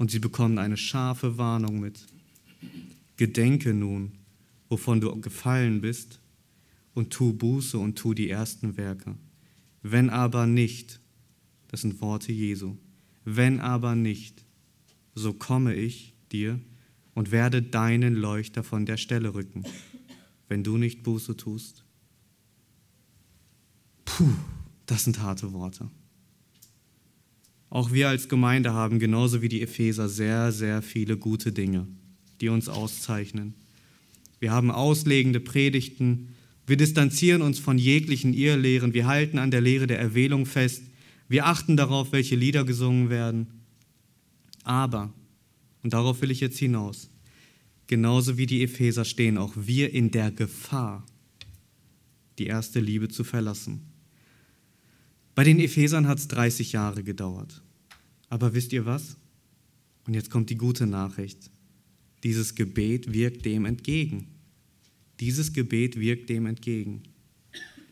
Und 0.00 0.10
sie 0.10 0.18
bekommen 0.18 0.56
eine 0.56 0.78
scharfe 0.78 1.36
Warnung 1.36 1.78
mit. 1.78 2.06
Gedenke 3.18 3.74
nun, 3.74 4.12
wovon 4.70 4.98
du 4.98 5.14
gefallen 5.20 5.82
bist, 5.82 6.20
und 6.94 7.10
tu 7.10 7.34
Buße 7.34 7.76
und 7.76 7.98
tu 7.98 8.14
die 8.14 8.30
ersten 8.30 8.78
Werke. 8.78 9.16
Wenn 9.82 10.08
aber 10.08 10.46
nicht, 10.46 11.00
das 11.68 11.82
sind 11.82 12.00
Worte 12.00 12.32
Jesu, 12.32 12.78
wenn 13.26 13.60
aber 13.60 13.94
nicht, 13.94 14.42
so 15.14 15.34
komme 15.34 15.74
ich 15.74 16.14
dir 16.32 16.58
und 17.12 17.30
werde 17.30 17.60
deinen 17.60 18.14
Leuchter 18.14 18.64
von 18.64 18.86
der 18.86 18.96
Stelle 18.96 19.34
rücken, 19.34 19.64
wenn 20.48 20.64
du 20.64 20.78
nicht 20.78 21.02
Buße 21.02 21.36
tust. 21.36 21.84
Puh, 24.06 24.32
das 24.86 25.04
sind 25.04 25.20
harte 25.20 25.52
Worte. 25.52 25.90
Auch 27.70 27.92
wir 27.92 28.08
als 28.08 28.28
Gemeinde 28.28 28.72
haben 28.72 28.98
genauso 28.98 29.42
wie 29.42 29.48
die 29.48 29.62
Epheser 29.62 30.08
sehr, 30.08 30.50
sehr 30.50 30.82
viele 30.82 31.16
gute 31.16 31.52
Dinge, 31.52 31.86
die 32.40 32.48
uns 32.48 32.68
auszeichnen. 32.68 33.54
Wir 34.40 34.50
haben 34.50 34.72
auslegende 34.72 35.38
Predigten, 35.38 36.34
wir 36.66 36.76
distanzieren 36.76 37.42
uns 37.42 37.60
von 37.60 37.78
jeglichen 37.78 38.34
Irrlehren, 38.34 38.92
wir 38.92 39.06
halten 39.06 39.38
an 39.38 39.52
der 39.52 39.60
Lehre 39.60 39.86
der 39.86 40.00
Erwählung 40.00 40.46
fest, 40.46 40.82
wir 41.28 41.46
achten 41.46 41.76
darauf, 41.76 42.10
welche 42.10 42.34
Lieder 42.34 42.64
gesungen 42.64 43.08
werden. 43.08 43.46
Aber, 44.64 45.12
und 45.84 45.92
darauf 45.92 46.22
will 46.22 46.32
ich 46.32 46.40
jetzt 46.40 46.58
hinaus, 46.58 47.08
genauso 47.86 48.36
wie 48.36 48.46
die 48.46 48.62
Epheser 48.64 49.04
stehen 49.04 49.38
auch 49.38 49.54
wir 49.56 49.92
in 49.94 50.10
der 50.10 50.32
Gefahr, 50.32 51.06
die 52.38 52.46
erste 52.46 52.80
Liebe 52.80 53.08
zu 53.08 53.22
verlassen. 53.22 53.89
Bei 55.34 55.44
den 55.44 55.60
Ephesern 55.60 56.06
hat 56.06 56.18
es 56.18 56.28
30 56.28 56.72
Jahre 56.72 57.02
gedauert. 57.02 57.62
Aber 58.28 58.54
wisst 58.54 58.72
ihr 58.72 58.86
was? 58.86 59.16
Und 60.06 60.14
jetzt 60.14 60.30
kommt 60.30 60.50
die 60.50 60.56
gute 60.56 60.86
Nachricht. 60.86 61.50
Dieses 62.24 62.54
Gebet 62.54 63.12
wirkt 63.12 63.44
dem 63.44 63.64
entgegen. 63.64 64.28
Dieses 65.20 65.52
Gebet 65.52 65.98
wirkt 65.98 66.28
dem 66.28 66.46
entgegen. 66.46 67.02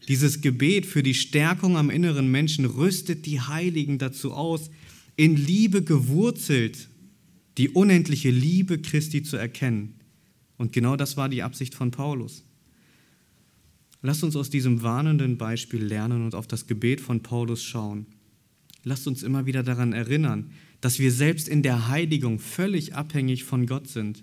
Dieses 0.08 0.40
Gebet 0.40 0.86
für 0.86 1.02
die 1.02 1.14
Stärkung 1.14 1.76
am 1.76 1.90
inneren 1.90 2.30
Menschen 2.30 2.64
rüstet 2.64 3.26
die 3.26 3.40
Heiligen 3.40 3.98
dazu 3.98 4.32
aus, 4.32 4.70
in 5.16 5.36
Liebe 5.36 5.82
gewurzelt 5.82 6.88
die 7.58 7.70
unendliche 7.70 8.30
Liebe 8.30 8.78
Christi 8.78 9.22
zu 9.22 9.36
erkennen. 9.36 9.94
Und 10.56 10.72
genau 10.72 10.96
das 10.96 11.16
war 11.16 11.28
die 11.28 11.42
Absicht 11.42 11.74
von 11.74 11.90
Paulus. 11.90 12.44
Lasst 14.00 14.22
uns 14.22 14.36
aus 14.36 14.50
diesem 14.50 14.82
warnenden 14.82 15.38
Beispiel 15.38 15.82
lernen 15.82 16.24
und 16.24 16.34
auf 16.34 16.46
das 16.46 16.66
Gebet 16.66 17.00
von 17.00 17.22
Paulus 17.22 17.64
schauen. 17.64 18.06
Lasst 18.84 19.08
uns 19.08 19.22
immer 19.22 19.46
wieder 19.46 19.62
daran 19.62 19.92
erinnern, 19.92 20.52
dass 20.80 20.98
wir 20.98 21.10
selbst 21.10 21.48
in 21.48 21.62
der 21.62 21.88
Heiligung 21.88 22.38
völlig 22.38 22.94
abhängig 22.94 23.44
von 23.44 23.66
Gott 23.66 23.88
sind. 23.88 24.22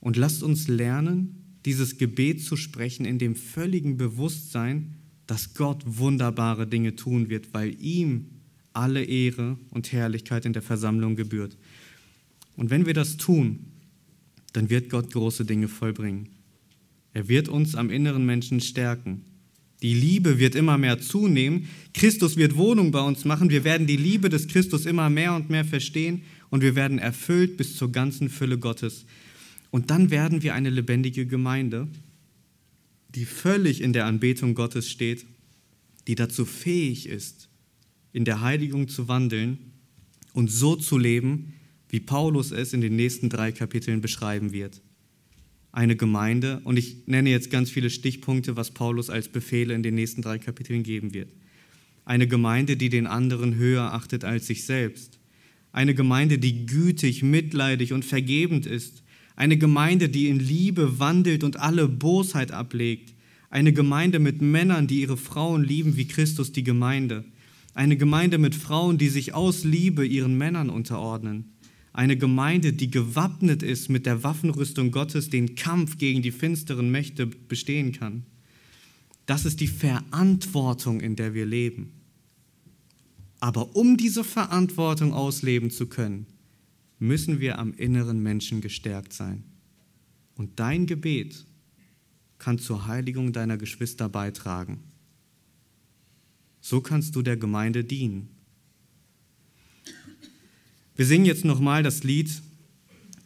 Und 0.00 0.16
lasst 0.16 0.42
uns 0.42 0.68
lernen, 0.68 1.58
dieses 1.64 1.96
Gebet 1.98 2.42
zu 2.42 2.56
sprechen 2.56 3.06
in 3.06 3.18
dem 3.18 3.34
völligen 3.34 3.96
Bewusstsein, 3.96 4.94
dass 5.26 5.54
Gott 5.54 5.82
wunderbare 5.84 6.66
Dinge 6.66 6.94
tun 6.94 7.28
wird, 7.30 7.54
weil 7.54 7.74
ihm 7.82 8.26
alle 8.72 9.02
Ehre 9.02 9.58
und 9.70 9.90
Herrlichkeit 9.90 10.44
in 10.44 10.52
der 10.52 10.62
Versammlung 10.62 11.16
gebührt. 11.16 11.56
Und 12.56 12.70
wenn 12.70 12.86
wir 12.86 12.94
das 12.94 13.16
tun, 13.16 13.72
dann 14.52 14.70
wird 14.70 14.90
Gott 14.90 15.12
große 15.12 15.44
Dinge 15.44 15.68
vollbringen. 15.68 16.28
Er 17.16 17.28
wird 17.28 17.48
uns 17.48 17.74
am 17.74 17.88
inneren 17.88 18.26
Menschen 18.26 18.60
stärken. 18.60 19.22
Die 19.80 19.94
Liebe 19.94 20.38
wird 20.38 20.54
immer 20.54 20.76
mehr 20.76 21.00
zunehmen. 21.00 21.66
Christus 21.94 22.36
wird 22.36 22.56
Wohnung 22.56 22.90
bei 22.90 23.00
uns 23.00 23.24
machen. 23.24 23.48
Wir 23.48 23.64
werden 23.64 23.86
die 23.86 23.96
Liebe 23.96 24.28
des 24.28 24.48
Christus 24.48 24.84
immer 24.84 25.08
mehr 25.08 25.34
und 25.34 25.48
mehr 25.48 25.64
verstehen 25.64 26.24
und 26.50 26.60
wir 26.60 26.74
werden 26.74 26.98
erfüllt 26.98 27.56
bis 27.56 27.74
zur 27.74 27.90
ganzen 27.90 28.28
Fülle 28.28 28.58
Gottes. 28.58 29.06
Und 29.70 29.88
dann 29.90 30.10
werden 30.10 30.42
wir 30.42 30.52
eine 30.52 30.68
lebendige 30.68 31.24
Gemeinde, 31.24 31.88
die 33.14 33.24
völlig 33.24 33.80
in 33.80 33.94
der 33.94 34.04
Anbetung 34.04 34.54
Gottes 34.54 34.90
steht, 34.90 35.24
die 36.08 36.16
dazu 36.16 36.44
fähig 36.44 37.08
ist, 37.08 37.48
in 38.12 38.26
der 38.26 38.42
Heiligung 38.42 38.88
zu 38.88 39.08
wandeln 39.08 39.56
und 40.34 40.50
so 40.50 40.76
zu 40.76 40.98
leben, 40.98 41.54
wie 41.88 42.00
Paulus 42.00 42.50
es 42.50 42.74
in 42.74 42.82
den 42.82 42.94
nächsten 42.94 43.30
drei 43.30 43.52
Kapiteln 43.52 44.02
beschreiben 44.02 44.52
wird 44.52 44.82
eine 45.76 45.94
Gemeinde. 45.94 46.60
Und 46.64 46.78
ich 46.78 47.06
nenne 47.06 47.30
jetzt 47.30 47.50
ganz 47.50 47.70
viele 47.70 47.90
Stichpunkte, 47.90 48.56
was 48.56 48.70
Paulus 48.70 49.10
als 49.10 49.28
Befehle 49.28 49.74
in 49.74 49.82
den 49.82 49.94
nächsten 49.94 50.22
drei 50.22 50.38
Kapiteln 50.38 50.82
geben 50.82 51.12
wird. 51.12 51.28
Eine 52.06 52.26
Gemeinde, 52.26 52.78
die 52.78 52.88
den 52.88 53.06
anderen 53.06 53.56
höher 53.56 53.92
achtet 53.92 54.24
als 54.24 54.46
sich 54.46 54.64
selbst. 54.64 55.18
Eine 55.72 55.94
Gemeinde, 55.94 56.38
die 56.38 56.64
gütig, 56.64 57.22
mitleidig 57.22 57.92
und 57.92 58.06
vergebend 58.06 58.64
ist. 58.64 59.02
Eine 59.34 59.58
Gemeinde, 59.58 60.08
die 60.08 60.28
in 60.28 60.38
Liebe 60.38 60.98
wandelt 60.98 61.44
und 61.44 61.60
alle 61.60 61.88
Bosheit 61.88 62.52
ablegt. 62.52 63.12
Eine 63.50 63.74
Gemeinde 63.74 64.18
mit 64.18 64.40
Männern, 64.40 64.86
die 64.86 65.02
ihre 65.02 65.18
Frauen 65.18 65.62
lieben 65.62 65.98
wie 65.98 66.08
Christus 66.08 66.52
die 66.52 66.64
Gemeinde. 66.64 67.24
Eine 67.74 67.98
Gemeinde 67.98 68.38
mit 68.38 68.54
Frauen, 68.54 68.96
die 68.96 69.10
sich 69.10 69.34
aus 69.34 69.62
Liebe 69.62 70.06
ihren 70.06 70.38
Männern 70.38 70.70
unterordnen 70.70 71.55
eine 71.96 72.18
Gemeinde, 72.18 72.74
die 72.74 72.90
gewappnet 72.90 73.62
ist 73.62 73.88
mit 73.88 74.04
der 74.04 74.22
Waffenrüstung 74.22 74.90
Gottes, 74.90 75.30
den 75.30 75.54
Kampf 75.54 75.96
gegen 75.96 76.20
die 76.20 76.30
finsteren 76.30 76.90
Mächte 76.90 77.26
bestehen 77.26 77.92
kann. 77.92 78.26
Das 79.24 79.46
ist 79.46 79.60
die 79.60 79.66
Verantwortung, 79.66 81.00
in 81.00 81.16
der 81.16 81.32
wir 81.32 81.46
leben. 81.46 81.92
Aber 83.40 83.74
um 83.76 83.96
diese 83.96 84.24
Verantwortung 84.24 85.14
ausleben 85.14 85.70
zu 85.70 85.86
können, 85.86 86.26
müssen 86.98 87.40
wir 87.40 87.58
am 87.58 87.72
inneren 87.72 88.22
Menschen 88.22 88.60
gestärkt 88.60 89.14
sein. 89.14 89.44
Und 90.34 90.60
dein 90.60 90.86
Gebet 90.86 91.46
kann 92.38 92.58
zur 92.58 92.86
Heiligung 92.86 93.32
deiner 93.32 93.56
Geschwister 93.56 94.10
beitragen. 94.10 94.82
So 96.60 96.82
kannst 96.82 97.16
du 97.16 97.22
der 97.22 97.38
Gemeinde 97.38 97.84
dienen. 97.84 98.35
Wir 100.96 101.04
singen 101.04 101.26
jetzt 101.26 101.44
nochmal 101.44 101.82
das 101.82 102.04
Lied 102.04 102.30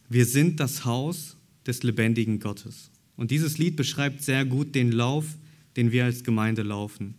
Wir 0.09 0.25
sind 0.25 0.59
das 0.59 0.83
Haus 0.83 1.37
des 1.65 1.83
lebendigen 1.83 2.39
Gottes. 2.39 2.91
Und 3.15 3.31
dieses 3.31 3.57
Lied 3.57 3.77
beschreibt 3.77 4.21
sehr 4.23 4.43
gut 4.43 4.75
den 4.75 4.91
Lauf, 4.91 5.25
den 5.77 5.93
wir 5.93 6.03
als 6.03 6.25
Gemeinde 6.25 6.63
laufen. 6.63 7.13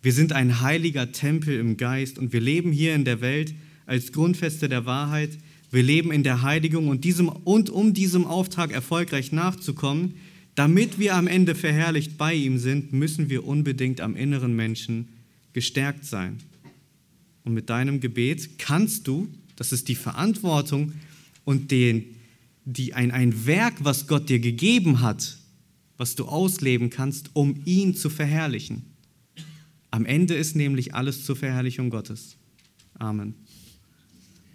Wir 0.00 0.12
sind 0.12 0.32
ein 0.32 0.60
heiliger 0.60 1.10
Tempel 1.10 1.58
im 1.58 1.76
Geist 1.76 2.16
und 2.16 2.32
wir 2.32 2.40
leben 2.40 2.70
hier 2.70 2.94
in 2.94 3.04
der 3.04 3.20
Welt 3.20 3.54
als 3.86 4.12
Grundfeste 4.12 4.68
der 4.68 4.86
Wahrheit. 4.86 5.36
Wir 5.72 5.82
leben 5.82 6.12
in 6.12 6.22
der 6.22 6.42
Heiligung 6.42 6.86
und, 6.86 7.02
diesem, 7.02 7.28
und 7.28 7.68
um 7.68 7.92
diesem 7.92 8.24
Auftrag 8.24 8.70
erfolgreich 8.70 9.32
nachzukommen, 9.32 10.14
damit 10.54 11.00
wir 11.00 11.16
am 11.16 11.26
Ende 11.26 11.56
verherrlicht 11.56 12.16
bei 12.16 12.34
ihm 12.34 12.58
sind, 12.58 12.92
müssen 12.92 13.30
wir 13.30 13.44
unbedingt 13.44 14.00
am 14.00 14.14
inneren 14.14 14.54
Menschen 14.54 15.08
gestärkt 15.54 16.04
sein. 16.04 16.38
Und 17.42 17.54
mit 17.54 17.68
deinem 17.68 17.98
Gebet 17.98 18.58
kannst 18.58 19.08
du, 19.08 19.28
das 19.58 19.72
ist 19.72 19.88
die 19.88 19.96
Verantwortung 19.96 20.92
und 21.44 21.72
den, 21.72 22.14
die, 22.64 22.94
ein, 22.94 23.10
ein 23.10 23.44
Werk, 23.44 23.74
was 23.80 24.06
Gott 24.06 24.28
dir 24.28 24.38
gegeben 24.38 25.00
hat, 25.00 25.36
was 25.96 26.14
du 26.14 26.26
ausleben 26.26 26.90
kannst, 26.90 27.30
um 27.32 27.60
ihn 27.64 27.96
zu 27.96 28.08
verherrlichen. 28.08 28.84
Am 29.90 30.06
Ende 30.06 30.34
ist 30.34 30.54
nämlich 30.54 30.94
alles 30.94 31.24
zur 31.24 31.34
Verherrlichung 31.34 31.90
Gottes. 31.90 32.36
Amen. 32.94 33.34